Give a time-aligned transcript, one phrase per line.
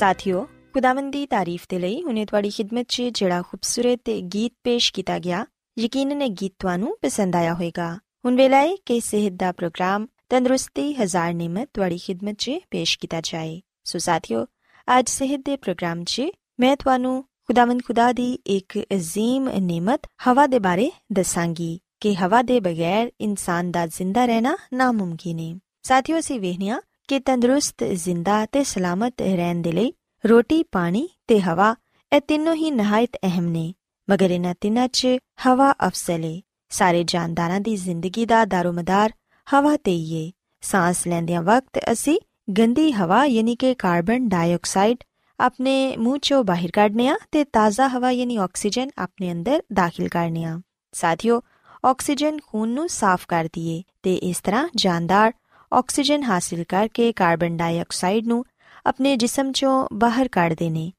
[0.00, 0.44] ਸਾਥਿਓ
[0.74, 5.44] ਖੁਦਾਵੰਦ ਦੀ ਤਾਰੀਫ ਦੇ ਲਈ ਹੁਨੇ ਤੁਹਾਡੀ ਖidmat 'ਚ ਜਿਹੜਾ ਖੂਬਸੂਰਤ ਗੀਤ ਪੇਸ਼ ਕੀਤਾ ਗਿਆ
[5.76, 7.88] ਯਕੀਨਨ ਇਹ ਗੀਤ ਤੁਹਾਨੂੰ ਪਸੰਦ ਆਇਆ ਹੋਵੇਗਾ
[8.24, 13.20] ਹੁਣ ਵੇਲਾ ਹੈ ਕਿ ਸਿਹਤ ਦਾ ਪ੍ਰੋਗਰਾਮ ਤੰਦਰੁਸਤੀ ਹਜ਼ਾਰ ਨਿਮਤ ਤੁਹਾਡੀ ਖidmat 'ਚ ਪੇਸ਼ ਕੀਤਾ
[13.24, 14.44] ਜਾਏ ਸੋ ਸਾਥਿਓ
[14.88, 16.30] ਅੱਜ ਸਿਹਤ ਦੇ ਪ੍ਰੋਗਰਾਮ 'ਚ
[16.60, 22.60] ਮੈਂ ਤੁਹਾਨੂੰ ਖੁਦਾਵੰਦ ਖੁਦਾ ਦੀ ਇੱਕ ਅਜ਼ੀਮ ਨਿਮਤ ਹਵਾ ਦੇ ਬਾਰੇ ਦੱਸਾਂਗੀ ਕਿ ਹਵਾ ਦੇ
[22.60, 26.80] ਬਗੈਰ ਇਨਸਾਨ ਦਾ ਜ਼ਿੰਦਾ ਰਹਿਣਾ ਨਾਮੁਮਕਿਨ ਹੈ ਸਾਥਿਓ ਅਸੀਂ ਵੇਖਨੀਆ
[27.10, 29.92] ਕਿ ਤੰਦਰੁਸਤ, ਜ਼ਿੰਦਾ ਤੇ ਸਲਾਮਤ ਰਹਿਣ ਦੇ ਲਈ
[30.24, 31.74] ਰੋਟੀ, ਪਾਣੀ ਤੇ ਹਵਾ,
[32.12, 33.74] ਇਹ ਤਿੰਨੋਂ ਹੀ ਨਹਾਇਤ ਅਹਿਮ ਨੇ।
[34.10, 35.06] ਮਗਰ ਇਹਨਾਂ ਤਿੰਨਾਂ 'ਚ
[35.46, 39.12] ਹਵਾ ਅਫਸਲ ਹੈ ਸਾਰੇ ਜਾਨਦਾਰਾਂ ਦੀ ਜ਼ਿੰਦਗੀ ਦਾ ਦਾਰੋਮਦਾਰ
[39.46, 40.30] ਹਵਾ ਤੇ ਹੀ ਹੈ
[40.60, 42.18] ਸਾਹ ਲੈਂਦਿਆਂ ਵਕਤ ਅਸੀਂ
[42.58, 45.04] ਗੰਦੀ ਹਵਾ ਯਾਨੀ ਕਿ ਕਾਰਬਨ ਡਾਈਆਕਸਾਈਡ
[45.38, 50.44] ਆਪਣੇ ਮੂੰਹ ਚੋਂ ਬਾਹਰ ਕੱਢਨੇ ਆ ਤੇ ਤਾਜ਼ਾ ਹਵਾ ਯਾਨੀ ਆਕਸੀਜਨ ਆਪਣੇ ਅੰਦਰ ਦਾਖਲ ਕਰਨੇ
[50.44, 50.60] ਆ
[50.92, 51.40] ਸਾਥੀਓ,
[51.84, 55.32] ਆਕਸੀਜਨ ਖੂਨ ਨੂੰ ਸਾਫ਼ ਕਰਦੀ ਏ ਤੇ ਇਸ ਤਰ੍ਹਾਂ ਜਾਨਦਾਰ
[55.72, 58.44] ਆਕਸੀਜਨ ਹਾਸਿਲ ਕਰਕੇ ਕਾਰਬਨ ਡਾਈਆਕਸਾਈਡ ਨੂੰ
[58.86, 60.92] ਆਪਣੇ ਜਿਸਮ ਚੋਂ ਬਾਹਰ ਕੱਢਦੇ ਨੇ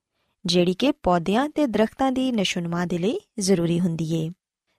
[0.45, 4.29] ਜਿਹੜੀ ਕਿ ਪੌਦਿਆਂ ਤੇ ਦਰਖਤਾਂ ਦੀ ਨਸ਼ੁਨਮਾ ਦੇ ਲਈ ਜ਼ਰੂਰੀ ਹੁੰਦੀ ਏ।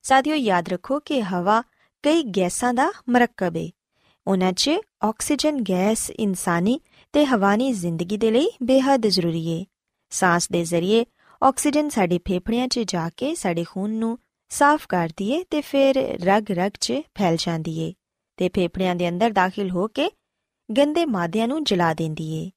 [0.03, 1.63] ਸਾਥੀਓ, ਯਾਦ ਰੱਖੋ ਕਿ ਹਵਾ
[2.03, 3.71] ਕਈ ਗੈਸਾਂ ਦਾ ਮਰਕਬ ਏ।
[4.27, 4.71] ਉਹਨਾਂ 'ਚ
[5.05, 6.81] ਆਕਸੀਜਨ ਗੈਸ ਇਨਸਾਨੀ
[7.13, 9.65] ਤੇ ਹਵਾਨੀ ਜ਼ਿੰਦਗੀ ਦੇ ਲਈ ਬੇहद ਜ਼ਰੂਰੀ ਏ।
[10.11, 11.05] ਸਾਹ ਦੇ ਜ਼ਰੀਏ
[11.43, 14.19] ਆਕਸੀਜਨ ਸਾਡੇ ਫੇਫੜਿਆਂ 'ਚ ਜਾ ਕੇ ਸਾਡੇ ਖੂਨ ਨੂੰ
[14.49, 17.93] ਸਾਫ਼ ਕਰਦੀ ਏ ਤੇ ਫਿਰ ਰਗ-ਰਗ 'ਚ ਫੈਲ ਜਾਂਦੀ ਏ।
[18.43, 20.11] ਤੇ ਫੇਫੜਿਆਂ ਦੇ ਅੰਦਰ ਦਾਖਲ ਹੋ ਕੇ
[20.79, 22.51] ਗੰਦੇ ਮਾਦਿਆਂ ਨੂੰ ਜਲਾ ਦਿੰਦੀ ਏ।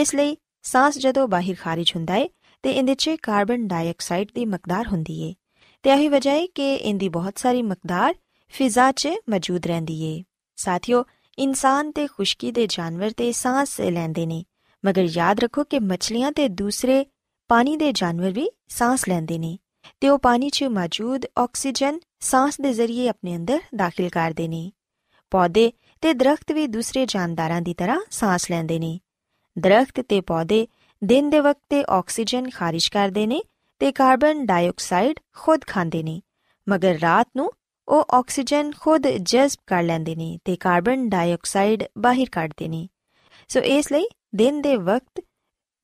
[0.00, 2.28] ਇਸ ਲਈ ਸਾਹ ਜਦੋਂ ਬਾਹਰ ਖਾਰਜ ਹੁੰਦਾ ਏ,
[2.62, 5.34] ਤੇ ਇਹਦੇ 'ਚ ਕਾਰਬਨ ਡਾਈਆਕਸਾਈਡ ਦੀ ਮਕਦਾਰ ਹੁੰਦੀ ਏ।
[5.82, 8.14] ਤੇ ਇਹੀ ਵਜ੍ਹਾ ਏ ਕਿ ਇਹਦੀ ਬਹੁਤ ਸਾਰੀ ਮਕਦਾਰ
[8.48, 10.24] ਫਿਜ਼ਾ 'ਚ ਮੌਜੂਦ ਰਹਿੰਦੀ ਏ।
[10.56, 11.04] ਸਾਥੀਓ,
[11.38, 14.44] ਇਨਸਾਨ ਤੇ ਖੁਸ਼ਕੀ ਦੇ ਜਾਨਵਰ ਤੇ ਸਾਹ ਲੈਂਦੇ ਨੇ,
[14.86, 17.06] ਮਗਰ ਯਾਦ ਰੱਖੋ ਕਿ ਮੱਛਲੀਆਂ ਤੇ ਦੂਸਰੇ
[17.48, 19.58] ਪਾਣੀ ਦੇ ਜਾਨਵਰ ਵੀ ਸਾਹ ਲੈਂਦੇ ਨੇ
[20.00, 24.70] ਤੇ ਉਹ ਪਾਣੀ 'ਚ ਮੌਜੂਦ ਆਕਸੀਜਨ ਸਾਹ ਦੇ ਜ਼ਰੀਏ ਆਪਣੇ ਅੰਦਰ ਦਾਖਲ ਕਰਦੇ ਨੇ।
[25.30, 28.98] ਪੌਦੇ ਤੇ ਦਰਖਤ ਵੀ ਦੂਸਰੇ ਜਾਨਦਾਰਾਂ ਦੀ ਤਰ੍ਹਾਂ ਸਾਹ ਲੈਂਦੇ ਨੇ।
[29.58, 30.66] ਦਰਖਤ ਤੇ ਪੌਦੇ
[31.04, 33.42] ਦਿਨ ਦੇ ਵਕਤ ਤੇ ਆਕਸੀਜਨ ਖਾਰਿਜ ਕਰਦੇ ਨੇ
[33.78, 36.20] ਤੇ ਕਾਰਬਨ ਡਾਈਆਕਸਾਈਡ ਖੁਦ ਖਾਂਦੇ ਨੇ,
[36.68, 37.50] ਮਗਰ ਰਾਤ ਨੂੰ
[37.88, 42.88] ਉਹ ਆਕਸੀਜਨ ਖੁਦ ਜਜ਼ਬ ਕਰ ਲੈਂਦੇ ਨੇ ਤੇ ਕਾਰਬਨ ਡਾਈਆਕਸਾਈਡ ਬਾਹਰ ਕੱਢਦੇ ਨੇ।
[43.48, 44.04] ਸੋ ਇਸ ਲਈ
[44.34, 45.24] ਦਿਨ ਦੇ ਵਕਤ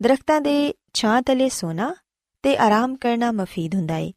[0.02, 1.94] ਦਰਖਤਾਂ ਦੇ ਛਾਂ ਤਲੇ ਸੋਣਾ
[2.42, 4.12] ਤੇ ਆਰਾਮ ਕਰਨਾ ਮਫੀਦ ਹੁੰਦਾ ਹੈ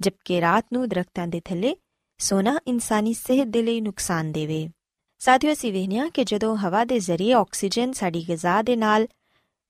[0.00, 1.76] ਜਦਕਿ ਰਾਤ ਨੂੰ ਦਰਖਤਾਂ ਦੇ ਥੱਲੇ
[2.19, 4.69] ਸੋਣਾ ਇਨਸਾਨੀ ਸਿਹਤ ਦੇ ਲਈ ਨੁਕਸਾਨ ਦੇਵੇ
[5.21, 9.07] ਸਾਥੀਓ ਅਸੀਂ ਵੇਖਿਆ ਕਿ ਜਦੋਂ ਹਵਾ ਦੇ ਜ਼ਰੀਏ ਆਕਸੀਜਨ ਸਾਡੀ ਗਿਜ਼ਾ ਦੇ ਨਾਲ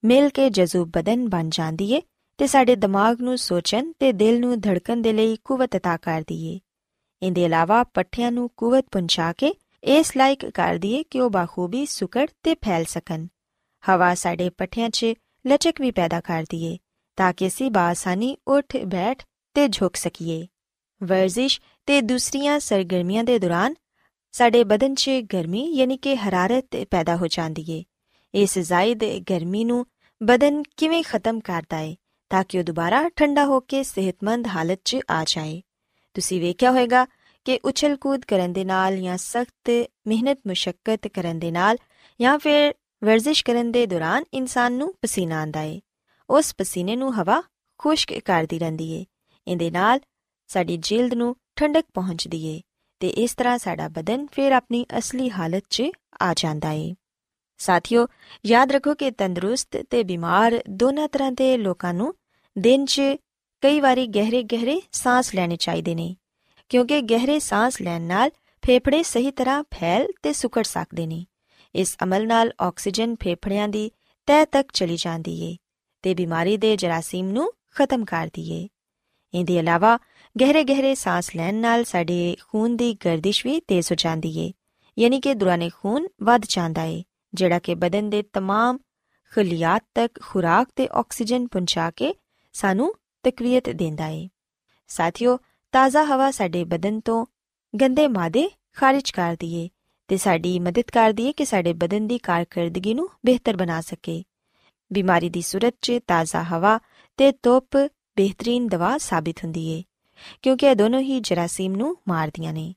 [0.04, 2.02] ਮਿਲ ਕੇ ਜਜ਼ੂਬ ਬਦਨ ਬਣ ਜਾਂਦੀ ਏ
[2.40, 6.60] ਤੇ ਸਾਡੇ ਦਿਮਾਗ ਨੂੰ ਸੋਚਣ ਤੇ ਦਿਲ ਨੂੰ ਧੜਕਣ ਦੇ ਲਈ ਕੂਵਤ عطا ਕਰਦੀ ਏ
[7.22, 9.54] ਇਹਦੇ ਇਲਾਵਾ ਪੱਠਿਆਂ ਨੂੰ ਕੂਵਤ ਪਹੁੰਚਾ ਕੇ
[9.84, 13.28] ਇਸ ਲਾਇਕ ਕਰਦੀ ਏ ਕਿ ਉਹ ਬਾਖੂਬੀ ਸੁਕੜ ਤੇ ਫੈਲ ਸਕਣ
[13.84, 15.14] ਹਵਾ ਸਾਡੇ ਪੱਠਿਆਂ 'ਚ
[15.46, 16.78] ਲਚਕ ਵੀ ਪੈਦਾ ਕਰਦੀ ਏ
[17.18, 19.24] ਤਾਂ ਕਿ ਅਸੀਂ ਬਾਸਾਨੀ ਉੱਠ ਬੈਠ
[19.56, 20.48] ਤੇ ਝੁਕ ਸਕੀਏ
[21.03, 23.75] ਵਰਜ਼ਿਸ਼ ਤੇ ਦੂਸਰੀਆਂ ਸਰਗਰਮੀਆਂ ਦੇ ਦੌਰਾਨ
[24.33, 27.85] ਸਾਡੇ ਬਦਨ 'ਚ ਗਰਮੀ ਯਾਨੀ ਕਿ ਹਰਾਰਤ ਪੈਦਾ ਹੋ ਜਾਂਦੀ ਏ।
[28.35, 29.87] ਇਸ ਜ਼ਾਇਦ ਗਰਮੀ ਨੂੰ
[30.23, 31.97] ਬਦਨ ਕਿਵੇਂ ਖਤਮ ਕਰਦਾ ਏ
[32.31, 35.63] ਤਾਂ ਕਿ ਉਹ ਦੁਬਾਰਾ ਠੰਡਾ ਹੋ ਕੇ ਸਿਹਤਮੰਦ ਹਾਲਤ 'ਚ ਆ ਜਾਏ।
[36.15, 37.07] ਤੁਸੀਂ ਵੇਖਿਆ ਹੋਵੇਗਾ
[37.45, 41.77] ਕਿ ਉਛਲ ਕੂਦ ਕਰਨ ਦੇ ਨਾਲ ਜਾਂ ਸਖਤ ਮਿਹਨਤ ਮੁਸ਼ਕਲ ਕਰਨ ਦੇ ਨਾਲ
[42.21, 45.81] ਜਾਂ ਫਿਰ ਵਰਜ਼ਿਸ਼ ਕਰਨ ਦੇ ਦੌਰਾਨ ਇਨਸਾਨ ਨੂੰ ਪਸੀਨਾ ਆਂਦਾ ਏ।
[46.31, 47.43] ਉਸ ਪਸੀਨੇ ਨੂੰ ਹਵਾ
[47.79, 49.05] ਖੁਸ਼ਕ ਕਰਦੀ ਰਹਿੰਦੀ ਏ।
[49.49, 50.01] ਇਹਦੇ ਨਾਲ
[50.47, 52.61] ਸਾਡੀ ਜਿਲਦ ਨੂੰ ਠੰਡਕ ਪਹੁੰਚਦੀ ਏ
[53.01, 55.83] ਤੇ ਇਸ ਤਰ੍ਹਾਂ ਸਾਡਾ ਬਦਨ ਫਿਰ ਆਪਣੀ ਅਸਲੀ ਹਾਲਤ 'ਚ
[56.23, 56.95] ਆ ਜਾਂਦਾ ਏ।
[57.61, 58.07] ਸਾਥੀਓ,
[58.47, 62.15] ਯਾਦ ਰੱਖੋ ਕਿ ਤੰਦਰੁਸਤ ਤੇ ਬਿਮਾਰ ਦੋਨਾਂ ਤਰ੍ਹਾਂ ਦੇ ਲੋਕਾਂ ਨੂੰ
[62.57, 63.01] ਦਿਨ 'ਚ
[63.63, 66.17] ਕਈ ਵਾਰੀ ਗਹਿਰੇ ਗਹਿਰੇ ਸਾਹ ਲੈਣੇ ਚਾਹੀਦੇ ਨੇ,
[66.69, 68.31] ਕਿਉਂਕਿ ਗਹਿਰੇ ਸਾਹ ਲੈਣ ਨਾਲ
[68.63, 71.25] ਫੇਫੜੇ ਸਹੀ ਤਰ੍ਹਾਂ ਫੈਲ ਤੇ ਸੁਕੜ ਸਕਦੇ ਨੇ।
[71.75, 73.91] ਇਸ ਅਮਲ ਨਾਲ ਆਕਸੀਜਨ ਫੇਫੜਿਆਂ ਦੀ
[74.29, 75.57] ਤਹਿ ਤੱਕ ਚਲੀ ਜਾਂਦੀ ਏ
[76.03, 78.69] ਤੇ ਬਿਮਾਰੀ ਦੇ ਜਰਾਸੀਮ ਨੂੰ ਖਤਮ ਕਰਦੀ ਏ
[79.35, 79.99] ਇਹਦੇ ਇਲਾਵਾ
[80.36, 84.52] ਗਹਿਰੇ ਗਹਿਰੇ ਸਾਹ ਲੈਣ ਨਾਲ ਸਾਡੇ ਖੂਨ ਦੀ ਗਰਦਿਸ਼ ਵੀ ਤੇਜ਼ ਹੋ ਜਾਂਦੀ ਏ
[84.98, 87.04] ਯਾਨੀ ਕਿ ਦੌਰਾਨੇ ਖੂਨ ਵੱਧ ਜਾਂਦਾ ਏ
[87.34, 88.78] ਜਿਹੜਾ ਕਿ ਬਦਨ ਦੇ तमाम
[89.32, 92.14] ਖਲੀਆਤ ਤੱਕ ਖੁਰਾਕ ਤੇ ਆਕਸੀਜਨ ਪਹੁੰਚਾ ਕੇ
[92.54, 94.28] ਸਾਨੂੰ ਤਕਵੀਅਤ ਦਿੰਦਾ ਏ
[94.90, 95.38] ਸਾਥੀਓ
[95.74, 97.26] ਤਾਜ਼ਾ ਹਵਾ ਸਾਡੇ ਬਦਨ ਤੋਂ
[97.74, 99.70] ਗੰਦੇ ਮਾਦੇ ਖਾਰਜ ਕਰਦੀ ਏ
[100.10, 104.24] ਤੇ ਸਾਡੀ ਮਦਦ ਕਰਦੀ ਏ ਕਿ ਸਾਡੇ ਬਦਨ ਦੀ ਕਾਰਗਰਦਗੀ ਨੂੰ ਬਿਹਤਰ ਬਣਾ ਸਕੇ
[104.92, 106.80] ਬਿਮਾਰੀ ਦੀ ਸੂਰਤ 'ਚ ਤਾਜ਼ਾ ਹਵਾ
[107.20, 107.78] ਤੇ ਧੁੱਪ
[108.18, 109.84] ਬਿਹਤਰੀਨ ਦਵਾ ਸਾਬਿਤ ਹੁੰਦੀ ਏ
[110.43, 112.75] ਕਿਉਂਕਿ ਇਹ ਦੋਨੋਂ ਹੀ ਜਰਾਸੀਮ ਨੂੰ ਮਾਰਦੀਆਂ ਨੇ।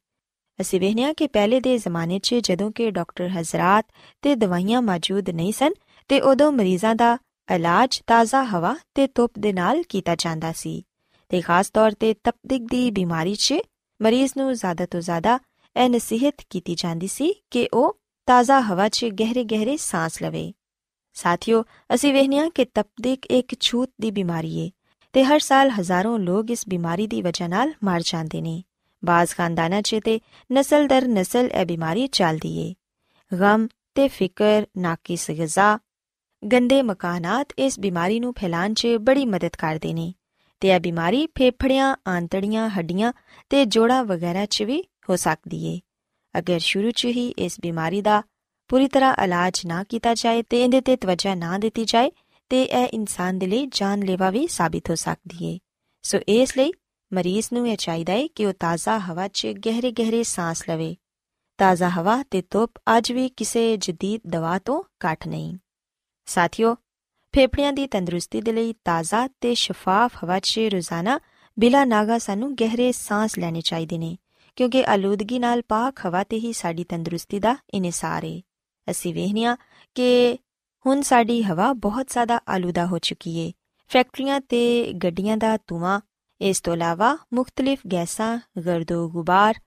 [0.61, 3.85] ਅਸੀਂ ਵੇਖਿਆ ਕਿ ਪਹਿਲੇ ਦੇ ਜ਼ਮਾਨੇ 'ਚ ਜਦੋਂ ਕਿ ਡਾਕਟਰ ਹਜ਼ਰਤ
[4.21, 5.71] ਤੇ ਦਵਾਈਆਂ ਮੌਜੂਦ ਨਹੀਂ ਸਨ,
[6.07, 7.17] ਤੇ ਉਦੋਂ ਮਰੀਜ਼ਾਂ ਦਾ
[7.55, 10.87] ਇਲਾਜ ਤਾਜ਼ਾ ਹਵਾ ਤੇ ਧੁੱਪ ਦੇ ਨਾਲ ਕੀਤਾ ਜਾਂਦਾ ਸੀ।
[11.29, 13.53] ਤੇ ਖਾਸ ਤੌਰ ਤੇ ਤਪਦਿਕ ਦੀ ਬਿਮਾਰੀ 'ਚ
[14.01, 15.39] ਮਰੀਜ਼ ਨੂੰ ਜ਼ਿਆਦਾ ਤੋਂ ਜ਼ਿਆਦਾ
[15.83, 20.53] ਇਹ ਨਸੀਹਤ ਕੀਤੀ ਜਾਂਦੀ ਸੀ ਕਿ ਉਹ ਤਾਜ਼ਾ ਹਵਾ 'ਚ ਗਹਿਰੇ-ਗਹਿਰੇ ਸਾਹ ਲਵੇ।
[21.13, 21.63] ਸਾਥੀਓ,
[21.95, 24.71] ਅਸੀਂ ਵੇਖਿਆ ਕਿ ਤਪਦਿਕ ਇੱਕ ਛੂਤ ਦੀ ਬਿਮਾਰੀ ਏ।
[25.17, 28.63] ਤੇ ਹਰ ਸਾਲ ਹਜ਼ਾਰਾਂ ਲੋਕ ਇਸ ਬਿਮਾਰੀ ਦੀ ਵਜ੍ਹਾ ਨਾਲ ਮਰ ਜਾਂਦੇ ਨੇ।
[29.03, 30.19] ਬਾਜ਼ ਖਾਨਦਾਨਾਂ 'ਚ ਤੇ
[30.51, 32.73] ਨਸਲ ਦਰ ਨਸਲ ਇਹ ਬਿਮਾਰੀ ਚੱਲਦੀ ਏ।
[33.31, 35.79] ਗਮ ਤੇ ਫਿਕਰ ਨਾਕਿਸ ਗਿਜ਼ਾ
[36.43, 40.13] ਗੰਦੇ ਮਕਾਨਾਤ ਇਸ ਬਿਮਾਰੀ ਨੂੰ ਫੈਲਾਉਣ 'ਚ ਬੜੀ ਮਦਦ ਕਰਦੇ ਨੇ
[40.61, 43.13] ਤੇ ਇਹ ਬਿਮਾਰੀ ਫੇਫੜਿਆਂ, ਆਂਤੜੀਆਂ, ਹੱਡੀਆਂ
[43.49, 45.79] ਤੇ ਜੋੜਾਂ ਵਗੈਰਾ 'ਚ ਵੀ ਹੋ ਸਕਦੀ ਏ।
[46.39, 48.23] ਅਗਰ ਸ਼ੁਰੂ 'ਚ ਹੀ ਇਸ ਬਿਮਾਰੀ ਦਾ
[48.67, 52.11] ਪੂਰੀ ਤਰ੍ਹਾਂ ਇਲਾਜ ਨਾ ਕੀਤਾ ਜਾਏ ਤੇ ਇਹਦੇ ਤੇ ਤਵੱਜਾ ਨਾ ਦਿੱਤੀ ਜਾਏ
[52.49, 55.59] ਤੇ ਇਹ ਇਨਸਾਨ ਦੇ ਲਈ ਜਾਨਲੇਵਾ ਵੀ ਸਾਬਿਤ ਹੋ ਸਕਦੀ ਏ।
[56.03, 56.71] ਸੋ ਇਸ ਲਈ
[57.13, 60.95] ਮਰੀਜ਼ ਨੂੰ ਇਹ ਚਾਹੀਦਾ ਹੈ ਕਿ ਉਹ ਤਾਜ਼ਾ ਹਵਾ 'ਚ ਗਹਿਰੇ ਗਹਿਰੇ ਸਾਹ ਲਵੇ।
[61.57, 65.57] ਤਾਜ਼ਾ ਹਵਾ ਤੇ ਧੁੱਪ ਅੱਜ ਵੀ ਕਿਸੇ ਜਦੀਦ ਦਵਾ ਤੋਂ ਘੱਟ ਨਹੀਂ।
[66.25, 66.75] ਸਾਥੀਓ,
[67.35, 71.19] ਫੇਫੜਿਆਂ ਦੀ ਤੰਦਰੁਸਤੀ ਦੇ ਲਈ ਤਾਜ਼ਾ ਤੇ ਸ਼ਫਾਫ ਹਵਾ 'ਚ ਰੋਜ਼ਾਨਾ
[71.59, 74.17] ਬਿਲਾ ਨਾਗਾ ਸਾਨੂੰ ਗਹਿਰੇ ਸਾਹ ਲੈਣੇ ਚਾਹੀਦੇ ਨੇ,
[74.55, 78.41] ਕਿਉਂਕਿ ਆਲੂਦਗੀ ਨਾਲ ਪਾਕ ਹਵਾ ਤੇ ਹੀ ਸਾਡੀ ਤੰਦਰੁਸਤੀ ਦਾ ਇਨਸਾਰ ਹੈ
[78.91, 79.57] ਅਸੀਂ ਵੇਖਨੀਆ
[79.95, 80.37] ਕਿ
[80.85, 83.51] ਹੁਣ ਸਾਡੀ ਹਵਾ ਬਹੁਤ ਜ਼ਿਆਦਾ ਆਲੂਦਾ ਹੋ ਚੁੱਕੀ ਏ।
[83.87, 86.01] ਫੈਕਟਰੀਆਂ ਤੇ ਗੱਡੀਆਂ ਦਾ ਧੂਆਂ,
[86.41, 89.59] ਇਸ ਤੋਂ ਇਲਾਵਾ ਮੁxtਲਿਫ ਗੈਸਾਂ, ਗਰਦੋ ਗੁਬਾਰ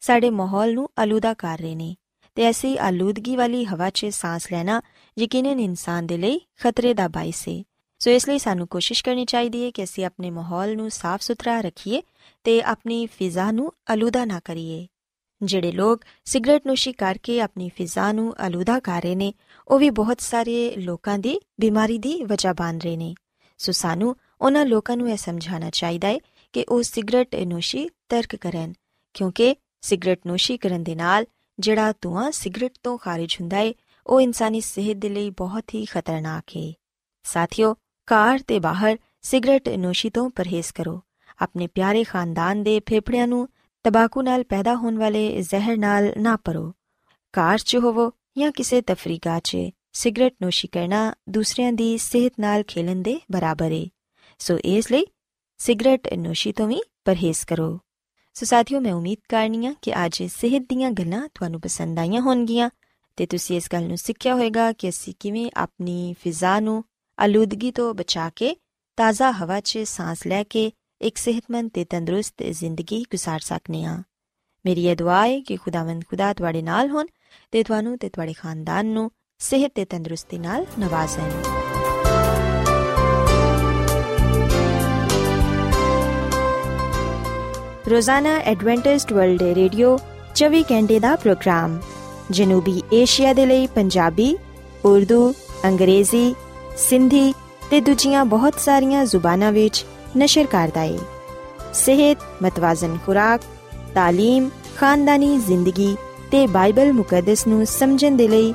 [0.00, 1.96] ਸਾਡੇ ਮਾਹੌਲ ਨੂੰ ਆਲੂਦਾ ਕਰ ਰਹੇ ਨੇ
[2.34, 4.82] ਤੇ ਐਸੀ ਆਲੂਦਗੀ ਵਾਲੀ ਹਵਾ 'ਚ ਸਾਹ ਲੈਣਾ
[5.18, 7.62] ਯਕੀਨਨ ਇਨਸਾਨ ਦੇ ਲਈ ਖਤਰੇ ਦਾ ਬਾਇਸ ਹੈ
[7.98, 11.60] ਸੋ ਇਸ ਲਈ ਸਾਨੂੰ ਕੋਸ਼ਿਸ਼ ਕਰਨੀ ਚਾਹੀਦੀ ਹੈ ਕਿ ਅਸੀਂ ਆਪਣੇ ਮਾਹੌਲ ਨੂੰ ਸਾਫ਼ ਸੁਥਰਾ
[11.60, 12.02] ਰੱਖੀਏ
[12.44, 14.86] ਤੇ ਆਪਣੀ ਫਿਜ਼ਾ ਨੂੰ ਆਲੂਦਾ ਨਾ ਕਰੀਏ।
[15.42, 19.32] ਜਿਹੜੇ ਲੋਕ ਸਿਗਰਟ ਨੋਸ਼ੀ ਕਰਕੇ ਆਪਣੀ ਫਿਜ਼ਾ ਨੂੰ ਆਲੂਦਾ ਕਰ ਰਹੇ ਨੇ,
[19.68, 23.14] ਉਹ ਵੀ ਬਹੁਤ ਸਾਰੇ ਲੋਕਾਂ ਦੀ ਬਿਮਾਰੀ ਦੀ ਵਜ੍ਹਾ ਬਣ ਰਹੇ ਨੇ।
[23.58, 26.18] ਸੋ ਸਾਨੂੰ ਉਹਨਾਂ ਲੋਕਾਂ ਨੂੰ ਇਹ ਸਮਝਾਉਣਾ ਚਾਹੀਦਾ ਹੈ
[26.52, 28.72] ਕਿ ਉਹ ਸਿਗਰਟ ਨੋਸ਼ੀ ਤਰਕ ਕਰਨ,
[29.14, 31.26] ਕਿਉਂਕਿ ਸਿਗਰਟ ਨੋਸ਼ੀ ਕਰਨ ਦੇ ਨਾਲ
[31.58, 33.72] ਜਿਹੜਾ ਧੂਆਂ ਸਿਗਰਟ ਤੋਂ ਖਾਰਜ ਹੁੰਦਾ ਹੈ,
[34.06, 36.72] ਉਹ ਇਨਸਾਨੀ ਸਿਹਤ ਦੇ ਲਈ ਬਹੁਤ ਹੀ ਖਤਰਨਾਕ ਹੈ।
[37.22, 37.74] ਸਾਥੀਓ
[38.08, 41.00] ਕਾਰ ਤੇ ਬਾਹਰ ਸਿਗਰਟ ਨੋਸ਼ੀ ਤੋਂ ਪਰਹੇਜ਼ ਕਰੋ।
[41.42, 43.48] ਆਪਣੇ ਪਿਆਰੇ ਖਾਨਦਾਨ ਦੇ ਫੇਫੜਿਆਂ ਨੂੰ
[43.84, 46.72] ਤਬਾਕੂ ਨਾਲ ਪੈਦਾ ਹੋਣ ਵਾਲੇ ਜ਼ਹਿਰ ਨਾਲ ਨਾ ਪਰੋ।
[47.32, 49.56] ਕਾਰ 'ਚ ਹੋਵੋ ਜਾਂ ਕਿਸੇ ਤਫਰੀਕਾ 'ਚ,
[49.92, 53.86] ਸਿਗਰਟ ਨੋਸ਼ੀ ਕਰਨਾ ਦੂਸਰਿਆਂ ਦੀ ਸਿਹਤ ਨਾਲ ਖੇਲਣ ਦੇ ਬਰਾਬਰ ਹੈ
[54.38, 55.06] ਸੋ ਇਸ ਲਈ
[55.58, 57.78] ਸਿਗਰਟ ਨੋਸ਼ੀ ਤੋਂ ਵੀ ਪਰਹੇਜ਼ ਕਰੋ।
[58.34, 62.70] ਸੋ ਸਾਥੀਓ, ਮੈਂ ਉਮੀਦ ਕਰਨੀਆ ਕਿ ਅੱਜ ਸਿਹਤ ਦੀਆਂ ਗੱਲਾਂ ਤੁਹਾਨੂੰ ਪਸੰਦ ਆਈਆਂ ਹੋਣਗੀਆਂ
[63.16, 66.84] ਤੇ ਤੁਸੀਂ ਇਸ ਗੱਲ ਨੂੰ ਸਿੱਖਿਆ ਹੋਵੇਗਾ ਕਿ ਅਸੀਂ ਕਿਵੇਂ ਆਪਣੀ ਫਿਜ਼ਾ ਨੂੰ
[67.18, 68.56] ਆਲੂਦਗੀ ਤੋਂ ਬਚਾ ਕੇ
[68.96, 74.03] ਤਾਜ਼ਾ ਹਵਾ 'ਚ ਸਾਹ ਲੈ ਕੇ ਇੱਕ ਸਿਹਤਮੰਦ ਤੇ ਤੰਦਰੁਸਤ ਜ਼ਿੰਦਗੀ گزار ਸਕਨੇ ਆ
[74.65, 77.07] ਮੇਰੀ ਇਹ ਦੁਆ ਹੈ ਕਿ ਖੁਦਾਵੰਦ ਖੁਦਾ ਤੁਹਾਡੇ ਨਾਲ ਹੋਣ
[77.51, 81.21] ਤੇ ਤੁਹਾਨੂੰ ਤੇ ਤੁਹਾਡੇ ਖਾਨਦਾਨ ਨੂੰ ਸਿਹਤ ਤੇ ਤੰਦਰੁਸਤੀ ਨਾਲ ਨਵਾਜ਼ੇ
[87.89, 89.97] ਰੋਜ਼ਾਨਾ ਐਡਵੈਂਟਿਸਟ ਵਰਲਡ ਰੇਡੀਓ
[90.35, 91.79] 24 ਘੰਟੇ ਦਾ ਪ੍ਰੋਗਰਾਮ
[92.31, 94.37] ਜਨੂਬੀ ਏਸ਼ੀਆ ਦੇ ਲਈ ਪੰਜਾਬੀ
[94.85, 95.33] ਉਰਦੂ
[95.65, 96.35] ਅੰਗਰੇਜ਼ੀ
[96.77, 97.33] ਸਿੰਧੀ
[97.69, 99.85] ਤੇ ਦੂਜੀਆਂ ਬਹੁਤ ਸਾਰੀਆਂ ਜ਼ੁਬਾਨਾਂ ਵਿੱਚ
[100.17, 100.97] ਨਸ਼ਰ ਕਰਦਾ ਹੈ
[101.73, 103.41] ਸਿਹਤ ਮਤਵਾਜ਼ਨ ਖੁਰਾਕ
[103.97, 105.95] تعلیم ਖਾਨਦਾਨੀ ਜ਼ਿੰਦਗੀ
[106.31, 108.53] ਤੇ ਬਾਈਬਲ ਮੁਕੱਦਸ ਨੂੰ ਸਮਝਣ ਦੇ ਲਈ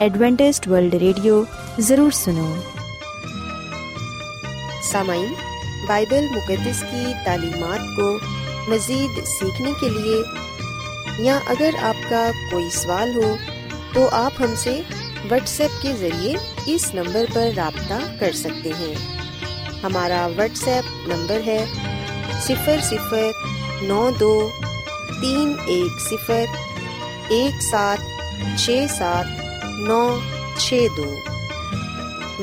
[0.00, 1.44] ਐਡਵੈਂਟਿਸਟ ਵਰਲਡ ਰੇਡੀਓ
[1.80, 2.54] ਜ਼ਰੂਰ ਸੁਨੋ
[4.86, 5.32] सामाइन
[5.86, 8.06] बाइबल मुकदस की तालीमत को
[8.68, 10.20] मज़ीद सीखने के लिए
[11.20, 13.34] या अगर आपका कोई सवाल हो
[13.94, 14.78] तो आप हमसे
[15.26, 16.36] व्हाट्सएप के ज़रिए
[16.68, 19.19] इस नंबर पर रबता कर सकते हैं
[19.83, 21.59] हमारा व्हाट्सएप नंबर है
[22.41, 24.31] सिफर सिफर नौ दो
[25.13, 26.57] तीन एक सिफर
[27.33, 27.99] एक सात
[28.57, 29.37] छ सात
[29.87, 30.01] नौ
[30.59, 31.09] छ दो।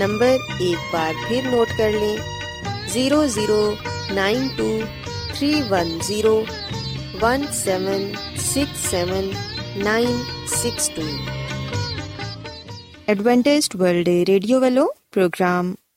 [0.01, 2.17] नंबर एक बार फिर नोट कर लें
[2.93, 3.61] zero zero
[4.15, 4.71] nine two
[5.35, 6.35] three one zero
[7.23, 8.11] one seven
[8.45, 9.33] six seven
[9.87, 10.15] nine
[10.53, 11.03] six two
[13.13, 15.67] Adventist વર્લ્ડે radio वालों प्रोग्राम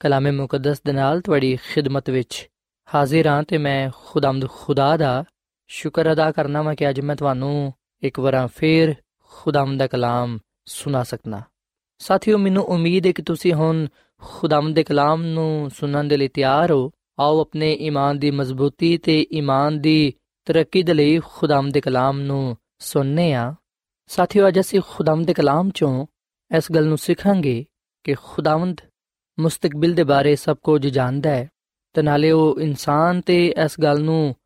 [0.00, 2.48] ਕਲਾਮੇ ਮੁਕੱਦਸ ਦੇ ਨਾਲ ਤੁਹਾਡੀ ਖਿਦਮਤ ਵਿੱਚ
[2.94, 5.24] ਹਾਜ਼ਰ ਹਾਂ ਤੇ ਮੈਂ ਖੁਦਾਮਦ ਖੁਦਾ ਦਾ
[5.68, 11.02] ਸ਼ੁਕਰ ਅਦਾ ਕਰਨਾ ਮੈਂ ਕਿ ਅੱਜ ਮੈਂ ਤੁਹਾਨੂੰ ਇੱਕ ਵਾਰ ਫੇਰ ਖੁਦਾਮਦ ਦਾ ਕਲਾਮ ਸੁਣਾ
[11.02, 11.42] ਸਕਣਾ
[11.98, 13.86] ਸਾਥੀਓ, ਮੈਨੂੰ ਉਮੀਦ ਹੈ ਕਿ ਤੁਸੀਂ ਹੁਣ
[14.22, 19.26] ਖੁਦਾਮਦ ਦੇ ਕਲਾਮ ਨੂੰ ਸੁਣਨ ਦੇ ਲਈ ਤਿਆਰ ਹੋ। ਆਓ ਆਪਣੇ ਈਮਾਨ ਦੀ ਮਜ਼ਬੂਤੀ ਤੇ
[19.32, 20.14] ਈਮਾਨ ਦੀ
[20.44, 23.54] ਤਰੱਕੀ ਦੇ ਲਈ ਖੁਦਾਮਦ ਦੇ ਕਲਾਮ ਨੂੰ ਸੁਣਨੇ ਆ।
[24.08, 26.06] ਸਾਥੀਓ, ਅੱਜ ਅਸੀਂ ਖੁਦਾਮਦ ਦੇ ਕਲਾਮ ਚੋਂ
[26.56, 27.64] ਇਸ ਗੱਲ ਨੂੰ ਸਿੱਖਾਂਗੇ
[28.04, 28.80] ਕਿ ਖੁਦਾਵੰਦ
[29.40, 31.48] ਮੁਸਤਕਬਲ ਦੇ ਬਾਰੇ ਸਭ ਕੁਝ ਜਾਣਦਾ ਹੈ।
[31.92, 34.36] ਤੇ ਨਾਲੇ ਉਹ ਇਨਸਾਨ ਤੇ ਇਸ ਗੱਲ ਨੂੰ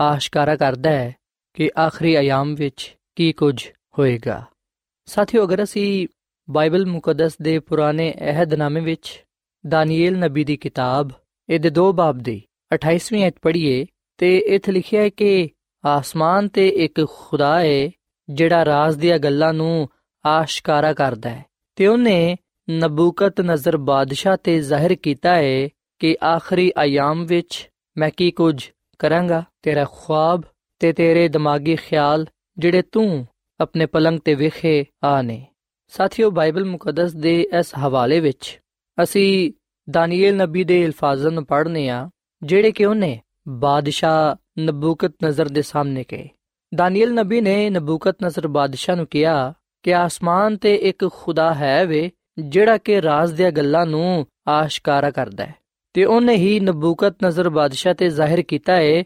[0.00, 1.16] ਆਸ਼ਕਾਰਾ ਕਰਦਾ ਹੈ
[1.54, 3.68] ਕਿ ਆਖਰੀ ਅਯਾਮ ਵਿੱਚ ਕੀ ਕੁਝ
[3.98, 4.44] ਹੋਏਗਾ।
[5.06, 6.08] ਸਾਥੀਓ, ਅਗਰ ਅਸੀਂ
[6.50, 9.24] ਬਾਈਬਲ ਮੁਕੱਦਸ ਦੇ ਪੁਰਾਣੇ ਅਹਿਦਨਾਮੇ ਵਿੱਚ
[9.68, 11.10] ਦਾਨੀਏਲ ਨਬੀ ਦੀ ਕਿਤਾਬ,
[11.48, 12.42] ਇਹਦੇ ਦੋ ਬਾਬ ਦੀ
[12.74, 13.86] 28ਵੀਂ ਅਧ ਪੜ੍ਹੀਏ,
[14.18, 15.48] ਤੇ ਇੱਥੇ ਲਿਖਿਆ ਹੈ ਕਿ
[15.84, 17.90] ਆਸਮਾਨ ਤੇ ਇੱਕ ਖੁਦਾ ਹੈ,
[18.30, 19.88] ਜਿਹੜਾ ਰਾਜ਼ ਦੀਆਂ ਗੱਲਾਂ ਨੂੰ
[20.26, 21.44] ਆਸ਼ਕਾਰਾ ਕਰਦਾ ਹੈ।
[21.76, 22.36] ਤੇ ਉਹਨੇ
[22.70, 25.68] ਨਬੂਕਤ ਨਜ਼ਰ ਬਾਦਸ਼ਾਹ ਤੇ ਜ਼ਾਹਿਰ ਕੀਤਾ ਹੈ
[25.98, 29.44] ਕਿ ਆਖਰੀ ਆਯਾਮ ਵਿੱਚ ਮੈਂ ਕੀ ਕੁਝ ਕਰਾਂਗਾ?
[29.62, 30.42] ਤੇਰਾ ਖੁਆਬ
[30.78, 32.26] ਤੇ ਤੇਰੇ ਦਿਮਾਗੀ ਖਿਆਲ
[32.58, 33.26] ਜਿਹੜੇ ਤੂੰ
[33.60, 35.46] ਆਪਣੇ ਪਲੰਗ ਤੇ ਵੇਖੇ, ਆ ਨੇ।
[35.88, 38.60] ਸਾਥੀਓ, ਬਾਈਬਲ ਮੁਕੱਦਸ ਦੇ ਇਸ ਹਵਾਲੇ ਵਿੱਚ
[39.02, 39.52] ਅਸੀਂ
[39.90, 42.10] ਦਾਨੀਏਲ ਨਬੀ ਦੇ ਅਲਫਾਜ਼ਾਂ ਨੂੰ ਪੜ੍ਹਨੇ ਆ,
[42.42, 46.28] ਜਿਹੜੇ ਕਿ ਉਹਨੇ ਬਾਦਸ਼ਾਹ ਨਬੂਕਤ ਨਜ਼ਰ ਦੇ ਸਾਹਮਣੇ ਕਹੇ।
[46.74, 52.10] ਦਾਨੀਏਲ ਨਬੀ ਨੇ ਨਬੂਕਤ ਨਜ਼ਰ ਬਾਦਸ਼ਾਹ ਨੂੰ ਕਿਹਾ, ਕਿ ਆਸਮਾਨ ਤੇ ਇੱਕ ਖੁਦਾ ਹੈ ਵੇ
[52.38, 55.54] ਜਿਹੜਾ ਕਿ ਰਾਜ਼ ਦੀਆਂ ਗੱਲਾਂ ਨੂੰ ਆਸ਼ਕਾਰਾ ਕਰਦਾ ਹੈ।
[55.92, 59.04] ਤੇ ਉਹਨੇ ਹੀ ਨਬੂਕਤ ਨਜ਼ਰ ਬਾਦਸ਼ਾਹ ਤੇ ਜ਼ਾਹਿਰ ਕੀਤਾ ਹੈ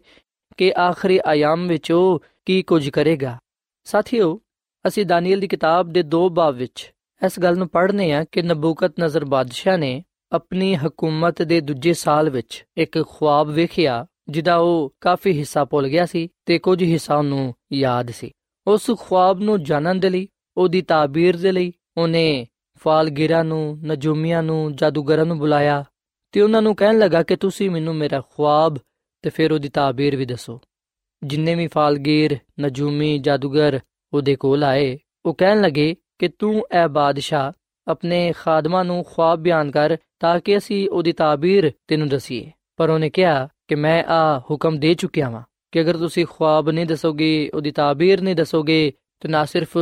[0.57, 3.39] ਕਿ ਆਖਰੀ ਆਯਾਮ ਵਿੱਚ ਉਹ ਕੀ ਕੁਝ ਕਰੇਗਾ।
[3.85, 4.41] ਸਾਥੀਓ,
[4.87, 6.93] ਅਸੀਂ ਦਾਨੀਏਲ ਦੀ ਕਿਤਾਬ ਦੇ ਦੋ ਬਾਬ ਵਿੱਚ
[7.27, 12.31] ਇਸ ਗੱਲ ਨੂੰ ਪੜ੍ਹਨੇ ਆ ਕਿ ਨਬੂਕਤ ਨਜ਼ਰ ਬਾਦਸ਼ਾਹ ਨੇ ਆਪਣੀ ਹਕੂਮਤ ਦੇ ਦੂਜੇ ਸਾਲ
[12.31, 17.55] ਵਿੱਚ ਇੱਕ ਖੁਆਬ ਵੇਖਿਆ, ਜਿਹਦਾ ਉਹ ਕਾਫੀ ਹਿੱਸਾ ਭੁੱਲ ਗਿਆ ਸੀ ਤੇ ਕੁਝ ਹਿੱਸਾ ਉਹਨੂੰ
[17.73, 18.31] ਯਾਦ ਸੀ।
[18.67, 22.47] ਉਸ ਖੁਆਬ ਨੂੰ ਜਾਣਨ ਦੇ ਲਈ, ਉਹਦੀ ਤਾਬੀਰ ਦੇ ਲਈ ਉਹਨੇ
[22.79, 25.85] ਫਾਲਗਿਰਾਂ ਨੂੰ, ਨਜੂਮੀਆਂ ਨੂੰ, ਜਾਦੂਗਰਾਂ ਨੂੰ ਬੁਲਾਇਆ
[26.33, 28.77] ਤੇ ਉਹਨਾਂ ਨੂੰ ਕਹਿਣ ਲੱਗਾ ਕਿ ਤੁਸੀਂ ਮੈਨੂੰ ਮੇਰਾ ਖੁਆਬ
[29.23, 30.61] ਤੇ ਫਿਰ ਉਹਦੀ ਤਾਬੀਰ ਵੀ ਦੱਸੋ।
[31.25, 33.81] ਜਿੰਨੇ ਵੀ ਫਾਲਗੀਰ, ਨਜੂਮੀ, ਜਾਦੂਗਰ
[34.13, 37.53] ਉਹਦੇ ਕੋਲ ਆਏ, ਉਹ ਕਹਿਣ ਲੱਗੇ ਕਿ ਤੂੰ ਐ ਬਾਦਸ਼ਾਹ,
[37.91, 43.11] ਆਪਣੇ ਖਾਦਮਾਂ ਨੂੰ ਖੁਆਬ ਬਿਆਨ ਕਰ ਤਾਂ ਕਿ ਅਸੀਂ ਉਹਦੀ ਤਾਬੀਰ ਤੈਨੂੰ ਦਸੀਏ। ਪਰ ਉਹਨੇ
[43.11, 45.43] ਕਿਹਾ ਕਿ ਮੈਂ ਆ ਹੁਕਮ ਦੇ ਚੁੱਕਿਆ ਵਾਂ
[45.73, 49.79] ਕਿ ਅਗਰ ਤੁਸੀਂ ਖੁਆਬ ਨਹੀਂ ਦੱਸੋਗੇ, ਉਹਦੀ ਤਾਬੀਰ ਨਹੀਂ ਦੱਸੋਗੇ ਤਾਂ ਨਾ ਸਿਰਫ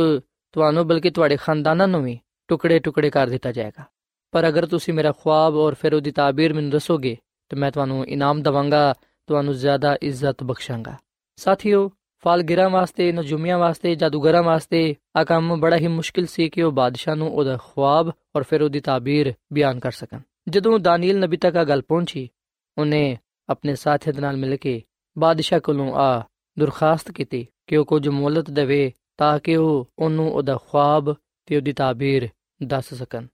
[0.51, 3.83] ਤੁਹਾਨੂੰ ਬਲਕਿ ਤੁਹਾਡੇ ਖਾਨਦਾਨਾਂ ਨੂੰ ਵੀ ਟੁਕੜੇ ਟੁਕੜੇ ਕਰ ਦਿੱਤਾ ਜਾਏਗਾ।
[4.31, 7.17] ਪਰ ਅਗਰ ਤੁਸੀਂ ਮੇਰਾ ਖੁਆਬ ਔਰ ਫਿਰ ਉਹਦੀ ਤਾਬੀਰ ਮੈਨੂੰ ਦੱਸੋਗੇ,
[7.49, 8.93] ਤਾਂ ਮੈਂ ਤੁਹਾਨੂੰ ਇਨਾਮ ਦਵਾਂਗਾ,
[9.27, 10.95] ਤੁਹਾਨੂੰ ਜ਼ਿਆਦਾ ਇੱਜ਼ਤ ਬਖਸ਼ਾਂਗਾ।
[11.35, 11.91] ਸਾਥੀਓ,
[12.23, 17.15] ਫਾਲਗਿਰਾਂ ਵਾਸਤੇ, ਨਜੂਮੀਆਂ ਵਾਸਤੇ, ਜਾਦੂਗਰਾਂ ਵਾਸਤੇ ਆ ਕੰਮ ਬੜਾ ਹੀ ਮੁਸ਼ਕਿਲ ਸੀ ਕਿ ਉਹ ਬਾਦਸ਼ਾਹ
[17.15, 21.63] ਨੂੰ ਉਹਦਾ ਖੁਆਬ ਔਰ ਫਿਰ ਉਹਦੀ ਤਾਬੀਰ ਬਿਆਨ ਕਰ ਸਕਣ। ਜਦੋਂ ਦਾਨੀਲ ਨਬੀ ਤੱਕ ਆ
[21.63, 22.29] ਗੱਲ ਪਹੁੰਚੀ,
[22.77, 23.17] ਉਹਨੇ
[23.49, 24.81] ਆਪਣੇ ਸਾਥੀਆਂ ਦੇ ਨਾਲ ਮਿਲ ਕੇ
[25.17, 26.23] ਬਾਦਸ਼ਾਹ ਕੋਲੋਂ ਆ
[26.59, 31.13] ਦਰਖਾਸਤ ਕੀਤੀ ਕਿ ਉਹ ਕੁਝ ਮੌਲਤ ਦੇਵੇ ਤਾਂ ਕਿ ਉਹ ਉਹਨੂੰ ਉਹਦਾ ਖੁਆਬ
[31.45, 32.29] ਤੇ ਉਹਦੀ ਤਾਬੀਰ
[32.63, 33.27] ਦੱਸ ਸਕਣ।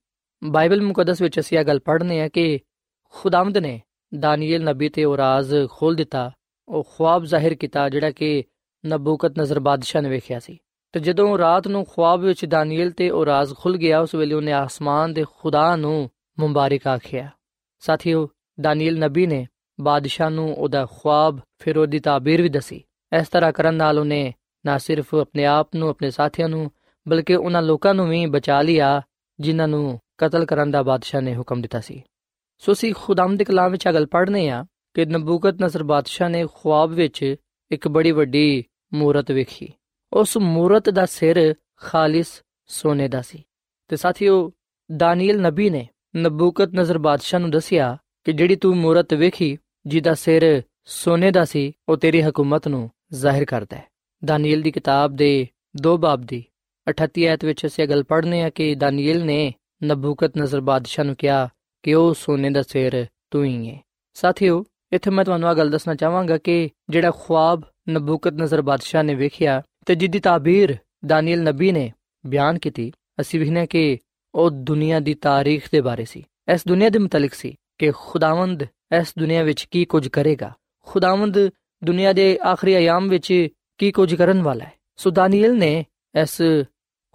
[0.43, 2.59] ਬਾਈਬਲ ਮੁਕੱਦਸ ਵਿੱਚ ਅਸੀਂ ਇਹ ਗੱਲ ਪੜ੍ਹਨੇ ਆ ਕਿ
[3.09, 3.81] ਖੁਦਾਵੰਦ ਨੇ
[4.19, 6.31] ਦਾਨੀਏਲ ਨਬੀ ਤੇ ਉਹ ਰਾਜ਼ ਖੋਲ ਦਿੱਤਾ,
[6.67, 8.43] ਉਹ ਖੁਆਬ ਜ਼ਾਹਿਰ ਕੀਤਾ ਜਿਹੜਾ ਕਿ
[8.86, 10.57] ਨਬੂਕਤ ਨਜ਼ਰ ਬਾਦਸ਼ਾਹ ਨੇ ਵੇਖਿਆ ਸੀ।
[10.91, 14.51] ਤੇ ਜਦੋਂ ਰਾਤ ਨੂੰ ਖੁਆਬ ਵਿੱਚ ਦਾਨੀਏਲ ਤੇ ਉਹ ਰਾਜ਼ ਖੁੱਲ ਗਿਆ, ਉਸ ਵੇਲੇ ਉਹਨੇ
[14.51, 16.09] ਆਸਮਾਨ ਦੇ ਖੁਦਾ ਨੂੰ
[16.39, 17.29] ਮੁਬਾਰਕ ਆਖਿਆ।
[17.79, 18.29] ਸਾਥੀਓ
[18.62, 19.47] ਦਾਨੀਏਲ ਨਬੀ ਨੇ
[19.81, 22.83] ਬਾਦਸ਼ਾਹ ਨੂੰ ਉਹਦਾ ਖੁਆਬ ਫਿਰ ਉਹਦੀ ਤਾਬੀਰ ਵੀ ਦਸੀ।
[23.19, 24.33] ਇਸ ਤਰ੍ਹਾਂ ਕਰਨ ਨਾਲ ਉਹਨੇ
[24.65, 26.71] ਨਾ ਸਿਰਫ ਆਪਣੇ ਆਪ ਨੂੰ, ਆਪਣੇ ਸਾਥੀਆਂ ਨੂੰ,
[27.07, 29.01] ਬਲਕਿ ਉਹਨਾਂ ਲੋਕਾਂ ਨੂੰ ਵੀ ਬਚਾ ਲਿਆ
[29.43, 32.03] ਜਿਨ੍ਹਾਂ ਨੂੰ ਕਤਲ ਕਰਨ ਦਾ ਬਾਦਸ਼ਾਹ ਨੇ ਹੁਕਮ ਦਿੱਤਾ ਸੀ।
[32.60, 36.89] ਸੋ ਸੀ ਖੁਦਾਮ ਦੇ ਕਲਾਮ ਵਿੱਚ ਅਗਲ ਪੜ੍ਹਨੇ ਆ ਕਿ ਨਬੂਕਤ ਨਸਰ ਬਾਦਸ਼ਾਹ ਨੇ ਖੁਆਬ
[36.89, 37.36] ਵਿੱਚ
[37.71, 39.73] ਇੱਕ ਬੜੀ ਵੱਡੀ ਮੂਰਤ ਵੇਖੀ।
[40.13, 43.43] ਉਸ ਮੂਰਤ ਦਾ ਸਿਰ ਖਾਲਿਸ ਸੋਨੇ ਦਾ ਸੀ।
[43.88, 44.51] ਤੇ ਸਾਥੀਓ
[44.97, 50.63] ਦਾਨੀਲ ਨਬੀ ਨੇ ਨਬੂਕਤ ਨਜ਼ਰ ਬਾਦਸ਼ਾਹ ਨੂੰ ਦੱਸਿਆ ਕਿ ਜਿਹੜੀ ਤੂੰ ਮੂਰਤ ਵੇਖੀ, ਜਿਹਦਾ ਸਿਰ
[50.86, 53.84] ਸੋਨੇ ਦਾ ਸੀ, ਉਹ ਤੇਰੀ ਹਕੂਮਤ ਨੂੰ ਜ਼ਾਹਿਰ ਕਰਦਾ ਹੈ।
[54.25, 55.47] ਦਾਨੀਲ ਦੀ ਕਿਤਾਬ ਦੇ
[55.82, 56.45] ਦੋ ਬਾਬ ਦੀ
[56.89, 61.50] 38 ਐਤ ਵਿੱਚ ਅਸੀਂ ਗੱਲ ਪੜ੍ਹਨੇ ਆ ਕਿ ਦਾਨੀਲ ਨੇ ਨਬੂਕਤ ਨਜ਼ਰ ਬਾਦਸ਼ਾਹ ਨੂੰ ਕਿਹਾ
[61.84, 63.80] ਕਿ ਉਹ ਸੋਨੇ ਦਾ ਸਿਰ ਤੂੰ ਹੀ ਹੈ।
[64.13, 69.15] ਸਾਥੀਓ, ਇੱਥੇ ਮੈਂ ਤੁਹਾਨੂੰ ਇਹ ਗੱਲ ਦੱਸਣਾ ਚਾਹਾਂਗਾ ਕਿ ਜਿਹੜਾ ਖੁਆਬ ਨਬੂਕਤ ਨਜ਼ਰ ਬਾਦਸ਼ਾਹ ਨੇ
[69.15, 71.93] ਵੇਖਿਆ ਤੇ ਜਿੱਦੀ ਤਾਬੀਰ ਦਾਨੀਲ ਨਬੀ ਨੇ
[72.26, 72.91] ਬਿਆਨ ਕੀਤੀ,
[73.22, 73.98] ਅਸੀਂ ਵਿਖਨੇ ਕਿ
[74.36, 78.63] ਉਹ ਦੁਨੀਆ ਦੀ ਤਾਰੀਖ ਦੇ ਬਾਰੇ ਸੀ। ਇਸ ਦੁਨੀਆ ਦੇ ਮੁਤਲਕ ਸੀ ਕਿ ਖੁਦਾਵੰਦ
[79.00, 81.50] ਇਸ ਦੁਨੀਆ ਵਿੱਚ ਕੀ ਕੁਝ ਕਰੇਗਾ। ਖੁਦਾਵੰਦ
[81.84, 85.86] ਦੁਨੀਆ ਦੇ ਆਖਰੀ ਆਯਾਮ ਵਿੱਚ ਕੀ ਕੁਝ ਕਰਨ ਵਾਲਾ ਹੈ। ਸੋ ਦਾਨੀਲ ਨੇ
[86.22, 86.41] ਇਸ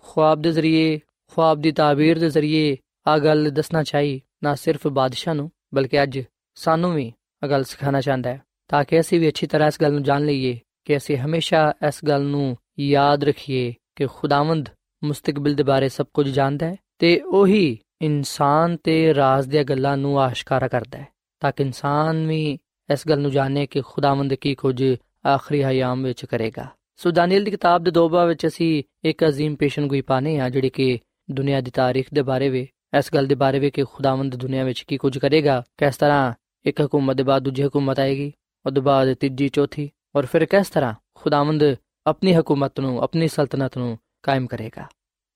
[0.03, 0.99] ਖੁਆਬ ਦੇ ਜ਼ਰੀਏ,
[1.33, 6.21] ਖੁਆਬ ਦੀ ਤਾਬੀਰ ਦੇ ਜ਼ਰੀਏ ਆ ਗੱਲ ਦੱਸਣਾ ਚਾਹੀ ਨਾ ਸਿਰਫ ਬਾਦਸ਼ਾਹ ਨੂੰ, ਬਲਕਿ ਅੱਜ
[6.57, 7.13] ਸਾਨੂੰ ਵੀ
[7.45, 10.25] ਆ ਗੱਲ ਸਿਖਾਉਣਾ ਚਾਹੁੰਦਾ ਹੈ, ਤਾਂ ਕਿ ਅਸੀਂ ਵੀ ਅੱਛੀ ਤਰ੍ਹਾਂ ਇਸ ਗੱਲ ਨੂੰ ਜਾਣ
[10.25, 14.69] ਲਈਏ ਕਿ ਅਸੀਂ ਹਮੇਸ਼ਾ ਇਸ ਗੱਲ ਨੂੰ ਯਾਦ ਰੱਖੀਏ ਕਿ ਖੁਦਾਵੰਦ
[15.05, 20.21] ਮੁਸਤਕਬਲ ਦੇ ਬਾਰੇ ਸਭ ਕੁਝ ਜਾਣਦਾ ਹੈ ਤੇ ਉਹੀ ਇਨਸਾਨ ਤੇ ਰਾਜ਼ ਦੀਆਂ ਗੱਲਾਂ ਨੂੰ
[20.21, 21.07] ਆਸ਼ਕਾਰਾ ਕਰਦਾ ਹੈ,
[21.41, 22.59] ਤਾਂ ਕਿ ਇਨਸਾਨ ਵੀ
[22.89, 24.83] ਇਸ ਗੱਲ ਨੂੰ ਜਾਣੇ ਕਿ ਖੁਦਾਵੰਦ ਕੀ ਕੁਝ
[25.27, 26.67] ਆਖਰੀ ਹਯਾਮ ਵਿੱਚ ਕਰੇਗਾ।
[26.98, 30.70] ਸੋ ਦਾਨੀਲ ਦੀ ਕਿਤਾਬ ਦੇ ਦੋ ਬਾਅਦ ਵਿੱਚ ਅਸੀਂ ਇੱਕ عظیم ਪੇਸ਼ਨਗੋਈ ਪਾਣੇ ਆ ਜਿਹੜੀ
[30.70, 31.00] ਕਿ
[31.32, 34.82] ਦੁਨੀਆ ਦੀ ਤਾਰੀਖ ਦੇ ਬਾਰੇ ਵਿੱਚ ਇਸ ਗੱਲ ਦੇ ਬਾਰੇ ਵਿੱਚ ਕਿ ਖੁਦਾਵੰਦ ਦੁਨੀਆ ਵਿੱਚ
[34.82, 36.34] ਕੀ ਕੁਝ ਕਰੇਗਾ ਕਿਸ ਤਰ੍ਹਾਂ
[36.66, 38.32] ਇੱਕ ਹਕੂਮਤ ਦੇ ਬਾਅਦ ਦੂਜੀ ਹਕੂਮਤ ਆਏਗੀ
[38.66, 41.64] ਉਹਦੇ ਬਾਅਦ ਤੀਜੀ ਚੌਥੀ ਔਰ ਫਿਰ ਕਿਸ ਤਰ੍ਹਾਂ ਖੁਦਾਵੰਦ
[42.06, 44.88] ਆਪਣੀ ਹਕੂਮਤ ਨੂੰ ਆਪਣੀ ਸਲਤਨਤ ਨੂੰ ਕਾਇਮ ਕਰੇਗਾ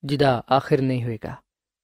[0.03, 1.35] ਜਿਹਦਾ ਆਖਿਰ ਨਹੀਂ ਹੋਏਗਾ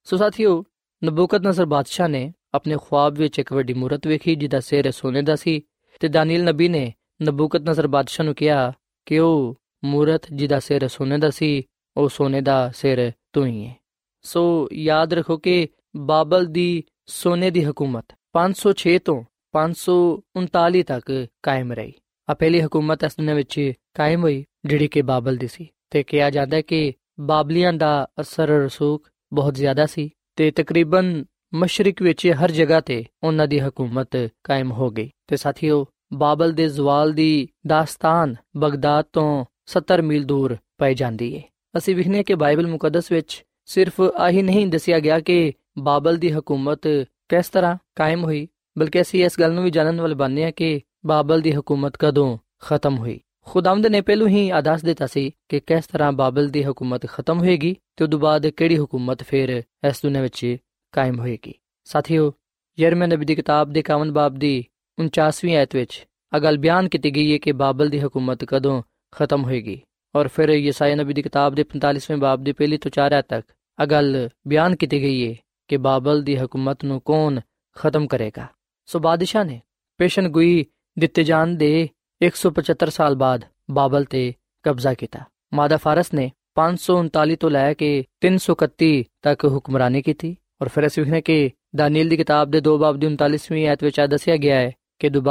[0.06, 0.62] ਸੋ ਸਾਥੀਓ
[1.02, 5.36] ਨਬੂਕਤ ਨਸਰ ਬਾਦਸ਼ਾਹ ਨੇ ਆਪਣੇ ਖੁਆਬ ਵਿੱਚ ਇੱਕ ਵੱਡੀ ਮੂਰਤ ਵੇਖੀ ਜਿਹਦਾ ਸਿਰ ਸੋਨੇ ਦਾ
[5.36, 5.60] ਸੀ
[6.00, 8.72] ਤੇ ਦਾਨੀਲ ਨਬੀ ਨੇ ਨਬੂਕਤ ਨਸਰ ਬਾਦਸ਼ਾਹ ਨੂੰ ਕਿਹਾ
[9.06, 11.63] ਕਿ ਉਹ ਮੂਰਤ ਜਿਹਦਾ ਸਿਰ ਸੋਨੇ ਦਾ ਸੀ,
[11.97, 13.75] ਉਹ ਸੋਨੇ ਦਾ ਸਿਰ ਤੂੰ ਹੀ ਹੈ
[14.21, 21.93] ਸੋ ਯਾਦ ਰੱਖੋ ਕਿ ਬਾਬਲ ਦੀ ਸੋਨੇ ਦੀ ਹਕੂਮਤ 506 ਤੋਂ 539 ਤੱਕ ਕਾਇਮ ਰਹੀ।
[22.29, 26.29] ਆ ਪਹਿਲੀ ਹਕੂਮਤ ਇਸ ਦੁਨੀਆਂ ਵਿੱਚ ਕਾਇਮ ਹੋਈ, ਜਿਹੜੀ ਕਿ ਬਾਬਲ ਦੀ ਸੀ। ਤੇ ਕਿਹਾ
[26.29, 32.51] ਜਾਂਦਾ ਹੈ ਕਿ ਬਾਬਲੀਆਂ ਦਾ ਅਸਰ ਰਸੂਖ ਬਹੁਤ ਜ਼ਿਆਦਾ ਸੀ ਤੇ ਤਕਰੀਬਨ ਮਸ਼ਰਕ ਵਿੱਚ ਹਰ
[32.51, 34.09] ਜਗ੍ਹਾ ਤੇ ਉਹਨਾਂ ਦੀ ਹਕੂਮਤ
[34.43, 40.57] ਕਾਇਮ ਹੋ ਗਈ। ਤੇ ਸਾਥੀਓ, ਬਾਬਲ ਦੇ ਜ਼ਵਾਲ ਦੀ ਦਾਸਤਾਨ ਬਗਦਾਦ ਤੋਂ 70 ਮੀਲ ਦੂਰ
[40.77, 41.41] ਪਈ ਜਾਂਦੀ ਹੈ
[41.77, 46.87] ਅਸੀਂ ਵਿਖਨੇ ਕਿ ਬਾਈਬਲ ਮੁਕੱਦਸ ਵਿੱਚ ਸਿਰਫ ਆਹੀ ਨਹੀਂ ਦੱਸਿਆ ਗਿਆ ਕਿ ਬਾਬਲ ਦੀ ਹਕੂਮਤ
[47.29, 50.81] ਕਿਸ ਤਰ੍ਹਾਂ ਕਾਇਮ ਹੋਈ, ਬਲਕਿ ਅਸੀਂ ਇਸ ਗੱਲ ਨੂੰ ਵੀ ਜਾਣਨ ਵਾਲੇ ਬਣਨੇ ਆ ਕਿ
[51.05, 55.87] ਬਾਬਲ ਦੀ ਹਕੂਮਤ ਕਦੋਂ ਖਤਮ ਹੋਈ। ਖੁਦਾਵੰਦ ਨੇ ਪਹਿਲੂ ਹੀ ਆਦਾਸ ਦਿੱਤਾ ਸੀ ਕਿ ਕਿਸ
[55.87, 60.57] ਤਰ੍ਹਾਂ ਬਾਬਲ ਦੀ ਹਕੂਮਤ ਖਤਮ ਹੋਏਗੀ ਤੇ ਉਦੋਂ ਬਾਅਦ ਕਿਹੜੀ ਹਕੂਮਤ ਫਿਰ ਇਸ ਦੁਨੀਆਂ ਵਿੱਚ
[60.91, 61.53] ਕਾਇਮ ਹੋਏਗੀ।
[61.83, 62.33] ਸਾਥੀਓ,
[62.79, 64.65] ਯਰਮੀਆ ਨਬੀ ਦੀ ਕਿਤਾਬ ਦੇ 51 ਬਾਬ ਦੀ
[64.99, 66.05] 49ਵੀਂ ਆਇਤ ਵਿੱਚ
[66.35, 69.81] ਇਹ ਗੱਲ ਬਿਆਨ ਕੀਤੀ ਗਈ ਹੈ ਕਿ ਬਾਬਲ ਦੀ ਹਕੂਮਤ ਕਦੋਂ ਖਤਮ ਹੋਏਗੀ।
[70.15, 73.51] ਔਰ ਫਿਰ ਯਸਾਇਆ ਨਬੀ ਦੀ ਕਿਤਾਬ ਦੇ 45ਵੇਂ ਬਾਬ ਦੀ ਪਹਿਲੀ ਤੋਂ 4 ਆਇਤ ਤੱਕ
[73.83, 75.35] ਇਹ ਗੱਲ ਬਿਆਨ ਕੀਤੀ ਗਈ ਹੈ
[75.67, 77.39] ਕਿ ਬਾਬਲ ਦੀ ਹਕੂਮਤ ਨੂੰ ਕੌਣ
[77.77, 78.47] ਖਤਮ ਕਰੇਗਾ।
[78.85, 79.61] ਸੋ ਬਾਦਸ਼ਾਹ ਨੇ
[79.97, 80.65] ਪੇਸ਼ਨਗੋਈ
[80.99, 81.89] ਦਿੱਤੇ ਜਾਣ ਦੇ
[82.21, 85.19] 175 ਸਾਲ ਬਾਅਦ ਬਾਬਲ ਤੇ ਕਬਜ਼ਾ ਕੀਤਾ।
[85.53, 91.21] ਮਾਦਾ ਫਾਰਸ ਨੇ 539 ਤੋਂ ਲੈ ਕੇ 331 ਤੱਕ ਹੁਕਮਰਾਨੀ ਕੀਤੀ। ਔਰ ਫਿਰ ਅਸੀਂ ਵੇਖਨੇ
[91.21, 94.71] ਕਿ ਦਾਨੀਲ ਦੀ ਕਿਤਾਬ ਦੇ 2 ਬਾਬ ਦੀ 39ਵੀਂ ਆਇਤ ਵਿੱਚ ਆ ਦੱਸਿਆ ਗਿਆ ਹੈ
[94.99, 95.21] ਕਿ ਦੋ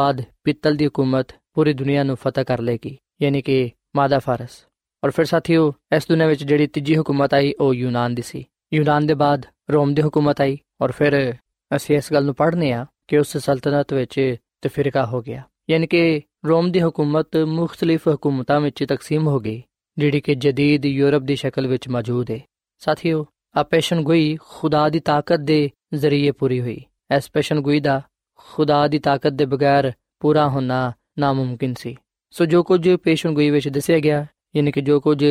[0.44, 4.66] ਪਿੱਤਲ ਦੀ ਹਕੂਮਤ ਪੂਰੀ ਦੁਨੀਆ ਨੂੰ ਫਤਹ ਕਰ ਲੇਗੀ ਯਾਨੀ ਕਿ ਮਾਦਾ ਫਾਰਸ।
[5.04, 9.06] ਔਰ ਫਿਰ ਸਾਥੀਓ, ਇਸ ਦੁਨੀਆ ਵਿੱਚ ਜਿਹੜੀ ਤੀਜੀ ਹਕੂਮਤ ਆਈ, ਉਹ ਯੂਨਾਨ ਦੀ ਸੀ। ਯੂਨਾਨ
[9.06, 11.34] ਦੇ ਬਾਅਦ ਰੋਮ ਦੀ ਹਕੂਮਤ ਆਈ, ਔਰ ਫਿਰ
[11.76, 16.22] ਅਸੀਂ ਇਸ ਗੱਲ ਨੂੰ ਪੜ੍ਹਨੇ ਆ ਕਿ ਉਸ ਸਲਤਨਤ ਵਿੱਚ ਤਫਰੀਕਾ ਹੋ ਗਿਆ। ਯਾਨੀ ਕਿ
[16.46, 19.62] ਰੋਮ ਦੀ ਹਕੂਮਤ ਮੁxtਲਿਫ ਹਕੂਮਤਾਂ ਵਿੱਚ ਤਕਸੀਮ ਹੋ ਗਈ,
[19.98, 22.40] ਜਿਹੜੀ ਕਿ ਜਦੀਦ ਯੂਰਪ ਦੀ ਸ਼ਕਲ ਵਿੱਚ ਮੌਜੂਦ ਹੈ
[22.78, 23.26] ਸਾਥੀਓ,
[23.56, 26.80] ਆ ਪੇਸ਼ਨਗੋਈ ਖੁਦਾ ਦੀ ਤਾਕਤ ਦੇ ਜ਼ਰੀਏ ਪੂਰੀ ਹੋਈ।
[27.16, 28.02] ਇਸ ਪੇਸ਼ਨਗੋਈ ਦਾ
[28.34, 31.96] ਖੁਦਾ ਦੀ ਤਾਕਤ ਦੇ ਬਗੈਰ ਪੂਰਾ ਹੋਣਾ ਨਾਮੁਮਕਿਨ ਸੀ।
[32.33, 35.23] ਸੋ ਜੋ ਕੁਝ ਪੇਸ਼ਨਗੋਈ ਵਿੱਚ ਦੱਸਿਆ ਗਿਆ ਯਾਨੀ ਕਿ ਜੋ ਕੁਝ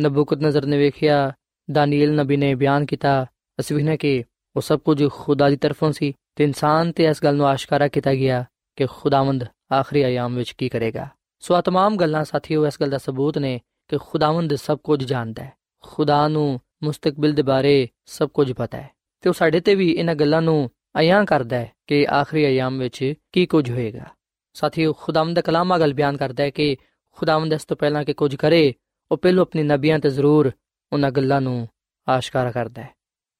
[0.00, 1.32] ਨਬੂਕਤ ਨਜ਼ਰ ਨੇ ਵੇਖਿਆ
[1.70, 3.26] ਦਾਨੀਲ ਨਬੀ ਨੇ ਬਿਆਨ ਕੀਤਾ
[3.60, 4.24] ਅਸੀਂ ਵੀ ਕਿ
[4.56, 8.14] ਉਹ ਸਭ ਕੁਝ ਖੁਦਾ ਦੀ ਤਰਫੋਂ ਸੀ ਤੇ ਇਨਸਾਨ ਤੇ ਇਸ ਗੱਲ ਨੂੰ ਆਸ਼ਕਾਰਾ ਕੀਤਾ
[8.14, 8.44] ਗਿਆ
[8.76, 11.08] ਕਿ ਖੁਦਾਵੰਦ ਆਖਰੀ ਆਯਾਮ ਵਿੱਚ ਕੀ ਕਰੇਗਾ
[11.42, 15.44] ਸੋ ਆ तमाम ਗੱਲਾਂ ਸਾਥੀਓ ਇਸ ਗੱਲ ਦਾ ਸਬੂਤ ਨੇ ਕਿ ਖੁਦਾਵੰਦ ਸਭ ਕੁਝ ਜਾਣਦਾ
[15.44, 15.52] ਹੈ
[15.84, 18.90] ਖੁਦਾ ਨੂੰ ਮੁਸਤਕਬਲ ਦੇ ਬਾਰੇ ਸਭ ਕੁਝ ਪਤਾ ਹੈ
[19.22, 23.14] ਤੇ ਉਹ ਸਾਡੇ ਤੇ ਵੀ ਇਹਨਾਂ ਗੱਲਾਂ ਨੂੰ ਅਯਾਂ ਕਰਦਾ ਹੈ ਕਿ ਆਖਰੀ ਆਯਾਮ ਵਿੱਚ
[23.32, 24.06] ਕੀ ਕੁਝ ਹੋਏਗਾ
[24.53, 26.77] ਸਾਥੀਓ, ਖੁਦਾਵੰਦ ਦਾ ਕਲਾਮ ਆ ਗੱਲ ਬਿਆਨ ਕਰਦਾ ਹੈ ਕਿ
[27.11, 28.73] ਖੁਦਾਵੰਦ ਇਸ ਤੋਂ ਪਹਿਲਾਂ ਕਿ ਕੁਝ ਕਰੇ,
[29.11, 30.51] ਉਹ ਪਹਿਲੋਂ ਆਪਣੇ ਨਬੀਆਂ ਤੇ ਜ਼ਰੂਰ
[30.93, 31.69] ਉਹਨਾਂ ਗੱਲਾਂ ਨੂੰ
[32.09, 32.89] ਆਸ਼ਕਾਰਾ ਕਰਦਾ ਹੈ।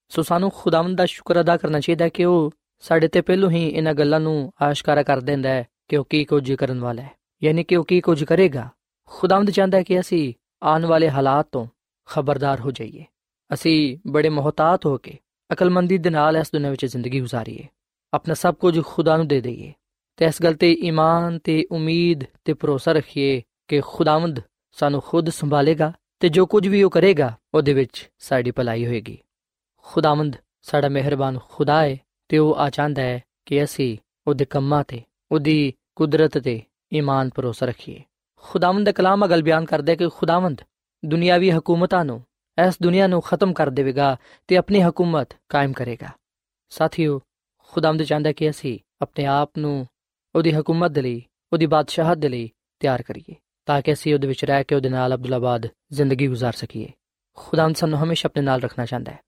[0.10, 3.70] ਸੋ ਸਾਨੂੰ ਖੁਦਾਵੰਦ ਦਾ ਸ਼ੁਕਰ ਅਦਾ ਕਰਨਾ ਚਾਹੀਦਾ ਹੈ ਕਿ ਉਹ ਸਾਡੇ ਤੇ ਪਹਿਲੋਂ ਹੀ
[3.70, 7.12] ਇਹਨਾਂ ਗੱਲਾਂ ਨੂੰ ਆਸ਼ਕਾਰਾ ਕਰ ਦਿੰਦਾ ਹੈ ਕਿ ਉਹ ਕੀ ਕੁਝ ਕਰਨ ਵਾਲਾ ਹੈ।
[7.44, 8.70] ਯਾਨੀ ਕਿ ਉਹ ਕੀ ਕੁਝ ਕਰੇਗਾ।
[9.06, 11.68] ਖੁਦਾਵੰਦ ਚਾਹੁੰਦਾ ਹੈ ਕਿ ਅਸੀਂ ਆਉਣ ਵਾਲੇ ਹਾਲਾਤ ਤੋਂ
[12.06, 13.06] ਖਬਰਦਾਰ ਹੋ ਜਾਈਏ।
[13.54, 15.18] ਅਸੀਂ ਬੜੇ ਮੁਹਤਾਤ ਹੋ ਕੇ
[15.54, 17.68] ਅਕਲਮੰਦੀ ਦੇ ਨਾਲ ਇਸ ਦੁਨੀਆਂ ਵਿੱਚ ਜ਼ਿੰਦਗੀ گزارੀਏ
[18.14, 19.74] ਆਪਣਾ ਸਭ ਕੁਝ ਖੁਦਾ ਨੂੰ ਦੇ ਦਈਏ।
[20.22, 24.40] ਤੇ ਇਸ ਗੱਲ ਤੇ ਈਮਾਨ ਤੇ ਉਮੀਦ ਤੇ ਭਰੋਸਾ ਰੱਖੀਏ ਕਿ ਖੁਦਾਵੰਦ
[24.72, 29.18] ਸਾਨੂੰ ਖੁਦ ਸੰਭਾਲੇਗਾ ਤੇ ਜੋ ਕੁਝ ਵੀ ਉਹ ਕਰੇਗਾ, ਉਹਦੇ ਵਿੱਚ ਸਾਡੀ ਭਲਾਈ ਹੋਏਗੀ।
[29.78, 31.98] ਖੁਦਾਵੰਦ ਸਾਡਾ ਮਿਹਰਬਾਨ ਖੁਦਾ ਹੈ
[32.30, 36.62] ਤੇ ਉਹ ਆ ਚਾਹੁੰਦਾ ਹੈ ਕਿ ਅਸੀਂ ਉਹਦੇ ਕੰਮਾਂ ਤੇ, ਉਹਦੀ ਕੁਦਰਤ ਤੇ
[36.94, 38.02] ਈਮਾਨ ਭਰੋਸਾ ਰੱਖੀਏ।
[38.36, 40.62] ਖੁਦਾਵੰਦ ਦਾ ਕਲਾਮ ਅਗਲ ਬਿਆਨ ਕਰਦਾ ਹੈ ਕਿ ਖੁਦਾਵੰਦ
[41.06, 42.24] ਦੁਨਿਆਵੀ ਹਕੂਮਤਾਂ ਨੂੰ,
[42.68, 46.10] ਇਸ ਦੁਨੀਆ ਨੂੰ ਖਤਮ ਕਰ ਦੇਵੇਗਾ ਤੇ ਆਪਣੀ ਹਕੂਮਤ ਕਾਇਮ ਕਰੇਗਾ।
[46.70, 47.22] ਸਾਥੀਓ,
[47.58, 49.88] ਖੁਦਾਵੰਦ ਚਾਹੁੰਦਾ ਕਿ ਅਸੀਂ ਆਪਣੇ ਆਪ ਨੂੰ
[50.35, 52.49] ਉਹਦੀ ਹਕੂਮਤ ਦੇ ਲਈ ਉਹਦੀ ਬਾਦਸ਼ਾਹਤ ਦੇ ਲਈ
[52.81, 53.35] ਤਿਆਰ ਕਰੀਏ
[53.69, 56.89] ਤਾਂ ਕਿ ਅਸੀਂ ਉਹਦੇ ਵਿੱਚ ਰਹਿ ਕੇ ਉਹਦੇ ਨਾਲ ਅਬਦੁੱਲਾਬਾਦ ਜ਼ਿੰਦਗੀ گزار ਸਕੀਏ
[57.39, 59.21] ਖੁਦਾਵੰਦ ਸਾਨੂੰ ਹਮੇਸ਼ਾ ਆਪਣੇ ਨਾਲ ਰੱਖਣਾ ਚਾਹੁੰਦਾ ਹੈ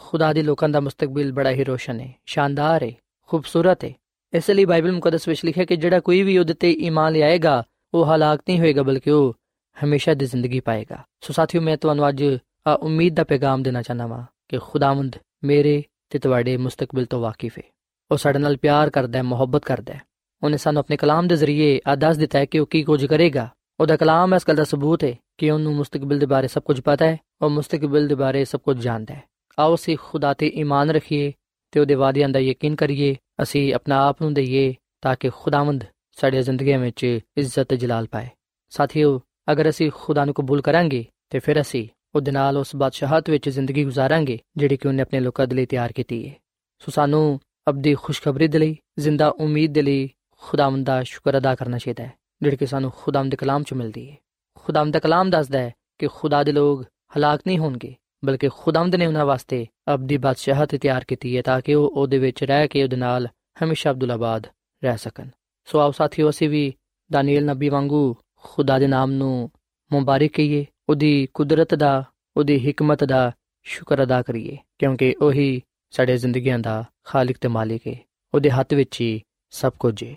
[0.00, 2.92] ਖੁਦਾ ਦੇ ਲੋਕਾਂ ਦਾ ਮੁਸਤਕਬਲ ਬੜਾ ਹੀ ਰੋਸ਼ਨ ਹੈ ਸ਼ਾਨਦਾਰ ਹੈ
[3.30, 3.92] ਖੂਬਸੂਰਤ ਹੈ
[4.32, 7.62] ਇਸ ਲਈ ਬਾਈਬਲ ਮੁਕੱਦਸ ਵਿੱਚ ਲਿਖਿਆ ਕਿ ਜਿਹੜਾ ਕੋਈ ਵੀ ਉਹਦੇ ਤੇ ਈਮਾਨ ਲਿਆਏਗਾ
[7.94, 9.34] ਉਹ ਹਲਾਕ ਨਹੀਂ ਹੋਏਗਾ ਬਲਕਿ ਉਹ
[9.76, 12.22] ਹਮੇਸ਼ਾ ਦੀ ਜ਼ਿੰਦਗੀ ਪਾਏਗਾ ਸੋ ਸਾਥੀਓ ਮੈਂ ਤੁਹਾਨੂੰ ਅੱਜ
[12.66, 17.58] ਆ ਉਮੀਦ ਦਾ ਪੈਗਾਮ ਦੇਣਾ ਚਾਹਨਾ ਵਾਂ ਕਿ ਖੁਦਾਵੰਦ ਮੇਰੇ ਤੇ ਤੁਹਾਡੇ ਮੁਸਤਕਬਲ ਤੋਂ ਵਾਕਿਫ
[17.58, 17.62] ਹੈ
[18.10, 20.00] ਉਹ ਸਾਡੇ ਨਾਲ ਪਿਆਰ ਕਰਦਾ ਹੈ ਮੁਹੱਬਤ ਕਰਦਾ ਹੈ
[20.43, 23.49] ਉਹਨੇ ਸਾਨੂੰ ਆਪਣੇ ਕਲਾਮ ਦੇ ਜ਼ਰੀਏ ਆ ਦੱਸ ਦਿੱਤਾ ਹੈ ਕਿ ਉਹ ਕੀ ਕੁਝ ਕਰੇਗਾ।
[23.79, 27.05] ਉਹਦਾ ਕਲਾਮ ਇਸ ਗੱਲ ਦਾ ਸਬੂਤ ਹੈ ਕਿ ਉਹਨੂੰ ਮਸਤਕਬਲ ਦੇ ਬਾਰੇ ਸਭ ਕੁਝ ਪਤਾ
[27.05, 29.23] ਹੈ ਉਹ ਮਸਤਕਬਲ ਦੇ ਬਾਰੇ ਸਭ ਕੁਝ ਜਾਣਦਾ ਹੈ।
[29.59, 31.33] ਆਓ ਅਸੀਂ ਖੁਦਾ ਤੇ ਈਮਾਨ ਰੱਖੀਏ
[31.71, 36.41] ਤੇ ਉਹਦੇ ਵਾਅਦਿਆਂ ਦਾ ਯਕੀਨ ਕਰੀਏ। ਅਸੀਂ ਆਪਣਾ ਆਪ ਨੂੰ ਦਈਏ ਤਾਂ ਕਿ ਖੁਦਾਵੰਦ ਸਾਡੀ
[36.41, 37.03] ਜ਼ਿੰਦਗੀ ਵਿੱਚ
[37.37, 38.27] ਇੱਜ਼ਤ ਤੇ ਜਲਾਲ ਪਾਏ।
[38.69, 43.49] ਸਾਥੀਓ, ਅਗਰ ਅਸੀਂ ਖੁਦਾ ਨੂੰ ਕਬੂਲ ਕਰਾਂਗੇ ਤੇ ਫਿਰ ਅਸੀਂ ਉਹਦੇ ਨਾਲ ਉਸ ਬਾਦਸ਼ਾਹਤ ਵਿੱਚ
[43.49, 46.33] ਜ਼ਿੰਦਗੀ ਗੁਜ਼ਾਰਾਂਗੇ ਜਿਹੜੀ ਕਿ ਉਹਨੇ ਆਪਣੇ ਲੋਕਾਂ ਦੇ ਲਈ ਤਿਆਰ ਕੀਤੀ ਹੈ।
[46.79, 50.09] ਸੋ ਸਾਨੂੰ ਅਬਦੀ ਖੁਸ਼ਖਬਰੀ ਦੇ ਲਈ, ਜ਼ਿੰਦਾ ਉਮੀਦ ਦੇ ਲਈ
[50.43, 54.09] ਖੁਦਾਵੰਦ ਦਾ ਸ਼ੁਕਰ ਅਦਾ ਕਰਨਾ ਚਾਹੀਦਾ ਹੈ, ਜਿਹੜੀ ਕਿ ਸਾਨੂੰ ਖੁਦਾਵੰਦ ਦੇ ਕਲਾਮ ਚ ਮਿਲਦੀ
[54.11, 54.17] ਹੈ।
[54.55, 56.83] ਖੁਦਾਵੰਦ ਦਾ ਕਲਾਮ ਦੱਸਦਾ ਹੈ ਕਿ ਖੁਦਾ ਦੇ ਲੋਕ
[57.17, 61.73] ਹਲਾਕ ਨਹੀਂ ਹੋਣਗੇ, ਬਲਕਿ ਖੁਦਾਵੰਦ ਨੇ ਉਹਨਾਂ ਵਾਸਤੇ ਅਬਦੀ ਬਾਦਸ਼ਾਹਤ ਤਿਆਰ ਕੀਤੀ ਹੈ ਤਾਂ ਕਿ
[61.73, 63.27] ਉਹ ਉਹਦੇ ਵਿੱਚ ਰਹਿ ਕੇ ਉਹਦੇ ਨਾਲ
[63.63, 64.47] ਹਮੇਸ਼ਾ ਅਬਦੁੱਲਾਬਾਦ
[64.83, 65.27] ਰਹਿ ਸਕਣ।
[65.65, 66.73] ਸੋ ਆਓ ਸਾਥੀਓ, ਅਸੀਂ ਵੀ
[67.11, 69.51] ਦਾਨੀਲ ਨਬੀ ਵਾਂਗੂ ਖੁਦਾ ਦੇ ਨਾਮ ਨੂੰ
[69.91, 72.03] ਮੁਬਾਰਕ ਕਹੀਏ, ਉਹਦੀ ਕੁਦਰਤ ਦਾ,
[72.37, 73.31] ਉਹਦੀ ਹਕਮਤ ਦਾ
[73.65, 77.95] ਸ਼ੁਕਰ ਅਦਾ ਕਰੀਏ, ਕਿਉਂਕਿ ਉਹੀ ਸਾਡੇ ਜ਼ਿੰਦਗੀਆਂ ਦਾ ਖਾਲਕ ਤੇ ਮਾਲਿਕ ਹੈ,
[78.33, 80.15] ਉਹਦੇ ਹੱਥ ਵਿੱਚ ਹੀ ਸਭ ਕੁਝ ਹੈ।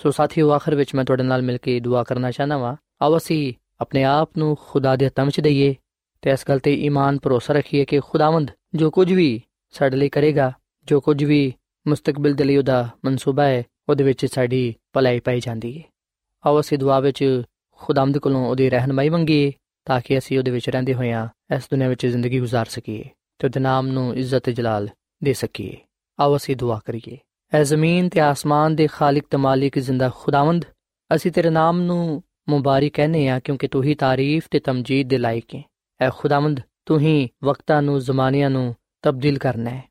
[0.00, 3.52] ਸੋ ਸਾਥੀਓ ਆਖਰ ਵਿੱਚ ਮੈਂ ਤੁਹਾਡੇ ਨਾਲ ਮਿਲ ਕੇ ਦੁਆ ਕਰਨਾ ਚਾਹਨਾ ਵਾਂ ਆਓ ਅਸੀਂ
[3.80, 5.74] ਆਪਣੇ ਆਪ ਨੂੰ ਖੁਦਾ ਦੇ ਹੱਥਾਂ ਵਿੱਚ ਦਈਏ
[6.22, 9.40] ਤੇ ਇਸ ਗੱਲ ਤੇ ਈਮਾਨ ਭਰੋਸਾ ਰੱਖੀਏ ਕਿ ਖੁਦਾਵੰਦ ਜੋ ਕੁਝ ਵੀ
[9.74, 10.52] ਸਾਡੇ ਲਈ ਕਰੇਗਾ
[10.88, 11.52] ਜੋ ਕੁਝ ਵੀ
[11.86, 15.84] ਮੁਸਤਕਬਲ ਦੇ ਲਈ ਉਹਦਾ ਮਨਸੂਬਾ ਹੈ ਉਹਦੇ ਵਿੱਚ ਸਾਡੀ ਭਲਾਈ ਪਾਈ ਜਾਂਦੀ ਹੈ
[16.44, 17.24] ਆਓ ਅਸੀਂ ਦੁਆ ਵਿੱਚ
[17.80, 19.52] ਖੁਦਾਵੰਦ ਕੋਲੋਂ ਉਹਦੀ ਰਹਿਨਮਾਈ ਮੰਗੀਏ
[19.86, 23.04] ਤਾਂ ਕਿ ਅਸੀਂ ਉਹਦੇ ਵਿੱਚ ਰਹਿੰਦੇ ਹੋਇਆਂ ਇਸ ਦੁਨੀਆਂ ਵਿੱਚ ਜ਼ਿੰਦਗੀ گزار ਸਕੀਏ
[23.38, 24.88] ਤੇ ਉਹਦੇ ਨਾਮ ਨੂੰ ਇੱਜ਼ਤ ਤੇ ਜਲਾਲ
[25.22, 25.76] ਦੇ ਸਕੀਏ
[26.18, 27.16] ਆਓ ਅਸੀਂ ਦੁਆ ਕਰੀਏ
[27.53, 30.65] ਐ ਜ਼ਮੀਨ ਤੇ ਆਸਮਾਨ ਦੇ ਖਾਲਕ ਤੇ ਮਾਲਿਕ ਜ਼ਿੰਦਾ ਖੁਦਾਵੰਦ,
[31.15, 35.55] ਅਸੀਂ ਤੇਰੇ ਨਾਮ ਨੂੰ ਮੁਬਾਰਕ ਕਹਿੰਦੇ ਆ ਕਿਉਂਕਿ ਤੂੰ ਹੀ ਤਾਰੀਫ ਤੇ ਤਮਜੀਦ ਦੇ ਲਾਇਕ
[35.55, 35.61] ਹੈ।
[36.01, 39.83] ਐ ਖੁਦਾਵੰਦ, ਤੂੰ ਹੀ ਵਕਤਾਂ ਨੂੰ, ਜ਼ਮਾਨਿਆਂ ਨੂੰ ਤਬਦੀਲ ਕਰਨਾ ਹੈ।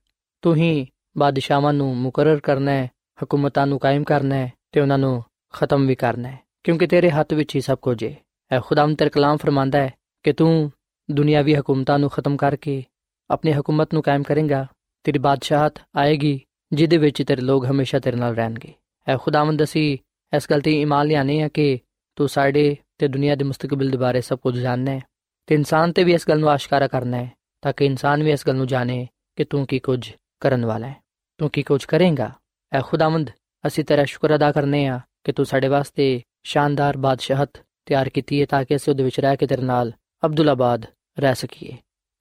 [0.42, 0.86] ਤੂੰ ਹੀ
[1.18, 2.90] ਬਾਦਸ਼ਾਹਾਂ ਨੂੰ ਮੁਕਰਰ ਕਰਨਾ ਹੈ,
[3.24, 5.22] ਹਕੂਮਤਾਂ ਨੂੰ ਕਾਇਮ ਕਰਨਾ ਹੈ ਤੇ ਉਹਨਾਂ ਨੂੰ
[5.54, 8.14] ਖਤਮ ਵੀ ਕਰਨਾ ਹੈ, ਕਿਉਂਕਿ ਤੇਰੇ ਹੱਥ ਵਿੱਚ ਹੀ ਸਭ ਕੁਝ ਹੈ।
[8.50, 9.92] ਐ ਖੁਦਾਮ ਤੇਰੇ ਕਲਾਮ ਫਰਮਾਂਦਾ ਹੈ
[10.24, 10.70] ਕਿ ਤੂੰ
[11.08, 12.82] ਦੁਨਿਆਵੀ ਹਕੂਮਤਾਂ ਨੂੰ ਖਤਮ ਕਰਕੇ
[13.30, 14.66] ਆਪਣੀ ਹਕੂਮਤ ਨੂੰ ਕਾਇਮ ਕਰੇਗਾ,
[15.04, 16.40] ਤੇਰੀ ਬਾਦਸ਼ਾਹਤ ਆਏਗੀ
[16.72, 18.74] ਜਿਹਦੇ ਵਿੱਚ ਤੇਰੇ ਲੋਕ ਹਮੇਸ਼ਾ ਤੇਰੇ ਨਾਲ ਰਹਿਣਗੇ।
[19.08, 19.98] ਐ ਖੁਦਾਵੰਦ, ਅਸੀਂ
[20.36, 21.78] ਇਸ ਗੱਲ ਤੇ ਈਮਾਨ ਲਿਆਨੇ ਆ ਕਿ
[22.16, 25.00] ਤੂੰ ਸਾਡੇ ਤੇ ਦੁਨੀਆ ਦੇ ਮੁਸਤਕਬਲ ਦੇ ਬਾਰੇ ਸਭ ਕੁਝ ਜਾਣਨਾ ਹੈ
[25.46, 27.32] ਤੇ ਇਨਸਾਨ ਤੇ ਵੀ ਇਸ ਗੱਲ ਨੂੰ ਆਸ਼ਕਾਰਾ ਕਰਨਾ ਹੈ
[27.62, 30.96] ਤਾਂ ਕਿ ਇਨਸਾਨ ਵੀ ਇਸ ਗੱਲ ਨੂੰ ਜਾਣੇ ਕਿ ਤੂੰ ਕੀ ਕੁਝ ਕਰਨ ਵਾਲਾ ਹੈ।
[31.38, 32.32] ਤੂੰ ਕੀ ਕੁਝ ਕਰੇਂਗਾ?
[32.72, 33.30] ਐ ਖੁਦਾਵੰਦ,
[33.66, 37.50] ਅਸੀਂ ਤੇਰਾ ਸ਼ੁਕਰ ਅਦਾ ਕਰਨੇ ਆ ਕਿ ਤੂੰ ਸਾਡੇ ਵਾਸਤੇ ਸ਼ਾਨਦਾਰ ਬਾਦਸ਼ਾਹਤ
[37.86, 39.92] ਤਿਆਰ ਕੀਤੀ ਹੈ ਤਾਂ ਕਿ ਅਸੀਂ ਉਹਦੇ ਵਿੱਚ ਰਹਿ ਕੇ ਤੇਰੇ ਨਾਲ
[40.26, 40.86] ਅਬਦੁੱਲਾਬਾਦ
[41.18, 41.72] ਰਹਿ ਸਕੀਏ।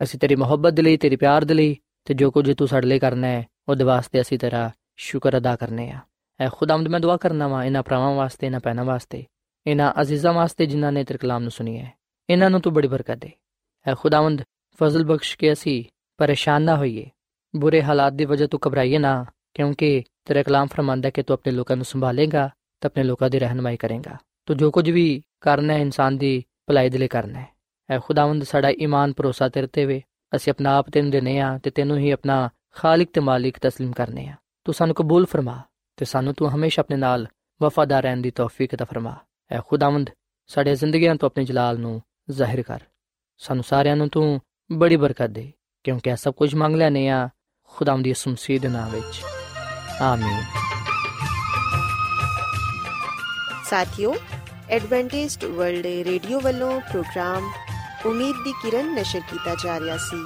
[0.03, 2.99] ਅਸੀਂ ਤੇਰੀ ਮੁਹੱਬਤ ਦੇ ਲਈ, ਤੇਰੀ ਪਿਆਰ ਦੇ ਲਈ ਤੇ ਜੋ ਕੁਝ ਤੂੰ ਸਾਡੇ ਲਈ
[2.99, 6.00] ਕਰਨਾ ਹੈ ਉਹਦੇ ਵਾਸਤੇ ਅਸੀਂ ਤੇਰਾ ਸ਼ੁਕਰ ਅਦਾ ਕਰਨੇ ਆ।
[6.39, 9.26] ਐ ਖੁਦਾਵੰਦ ਮੈਂ ਦੁਆ ਕਰਨਾ ਵਾ, ਇਹਨਾਂ ਭਰਾਵਾਂ ਵਾਸਤੇ, ਇਹਨਾਂ ਪੈਣਾ ਵਾਸਤੇ,
[9.67, 11.91] ਇਹਨਾਂ ਅਜ਼ੀਜ਼ਾਂ ਵਾਸਤੇ ਜਿਨ੍ਹਾਂ ਨੇ ਤੇਰੇ ਕਲਾਮ ਨੂੰ ਸੁਣੀ ਹੈ
[12.30, 13.32] ਇਹਨਾਂ ਨੂੰ ਤੂੰ ਬੜੀ ਬਰਕਤ ਦੇ।
[13.88, 14.41] ਐ ਖੁਦਾਵੰਦ,
[14.82, 15.84] ਫਜ਼ਲ ਬਖਸ਼ ਕੇ ਅਸੀਂ
[16.17, 17.10] ਪਰੇਸ਼ਾਨ ਨਾ ਹੋਈਏ।
[17.56, 21.76] ਬੁਰੇ ਹਾਲਾਤ ਦੀ ਵਜ੍ਹਾ ਤੋਂ ਘਬਰਾਈਏ ਨਾ, ਕਿਉਂਕਿ ਤੇਰਾ ਕਲਾਮ ਫਰਮਾਂਦਾ ਕਿ ਤੂੰ ਆਪਣੇ ਲੋਕਾਂ
[21.76, 22.50] ਨੂੰ ਸੰਭਾਲੇਗਾ
[22.82, 26.89] ਤੇ ਆਪਣੇ ਲੋਕਾਂ ਦੀ ਰਹਿਨਮਾਈ ਕਰੇਗਾ। ਤੂੰ ਜੋ ਕੁਝ ਵੀ ਕਰਨਾ ਹੈ, ਇਨਸਾਨ ਦੀ ਭਲਾਈ
[26.89, 27.47] ਦੇ ਲਈ ਕਰਨਾ ਹੈ।
[27.89, 30.02] ਐ ਖੁਦਾਵੰਦ, ਸਾਡਾ ਈਮਾਨ ਭਰੋਸਾ ਤੇਰੇ ਤੇ ਵੇ।
[30.36, 34.27] ਅਸੀਂ ਆਪਣਾ ਆਪ ਤੈਨੂੰ ਦੇਨੇ ਆ ਤੇ ਤੈਨੂੰ ਹੀ ਆਪਣਾ ਖਾਲਕ ਤੇ ਮਾਲਿਕ تسلیم ਕਰਨੇ
[34.27, 35.62] ਆ। ਤੂੰ ਸਾਨੂੰ ਕਬੂਲ ਫਰਮਾ
[35.97, 37.27] ਤੇ ਸਾਨੂੰ ਤੂੰ ਹਮੇਸ਼ਾ ਆਪਣੇ ਨਾਲ
[37.62, 39.15] ਵਫਾਦਾਰ ਰਹਿਣ ਦੀ ਤੌਫੀਕ عطا ਫਰਮਾ।
[39.51, 40.10] ਐ ਖੁਦਾਵੰਦ,
[40.47, 42.79] ਸਾਡੇ ਜ਼ਿੰਦਗੀਆਂ ਤੋਂ ਆਪਣੇ ਜਲਾਲ ਨੂੰ ਜ਼ਾਹਿਰ ਕਰ।
[43.38, 45.53] ਸਾਨੂੰ ਸਾਰਿਆਂ ਨੂੰ ਤੂੰ ਬੜੀ ਬਰਕਤ ਦੇ,
[45.84, 47.29] ਕਿਉਂਕਿ ਇਹ ਸਭ ਕੁਝ ਮੰਗ ਲੈਨੇ ਆ
[47.63, 49.21] ਖੁਦਾਵੰਦ ਦੀ ਸਮਸੀਦ ਨਾਮ ਵਿੱਚ।
[50.01, 50.43] ਆਮੀਨ।
[53.65, 54.15] ਸਾਥਿਓ,
[54.69, 57.51] ਐਡਵੈਂਟਿਸਟ ਵਰਲਡ ਰੇਡੀਓ ਵੱਲੋਂ ਪ੍ਰੋਗਰਾਮ
[58.05, 60.25] ਉਮੀਦ ਦੀ ਕਿਰਨ ਨਿਸ਼ਰ ਕੀਤਾ ਜਾ ਰਿਹਾ ਸੀ।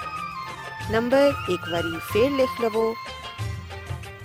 [0.89, 2.95] ਨੰਬਰ ਇੱਕ ਵਾਰੀ ਫੇਰ ਲਿਖ ਲਵੋ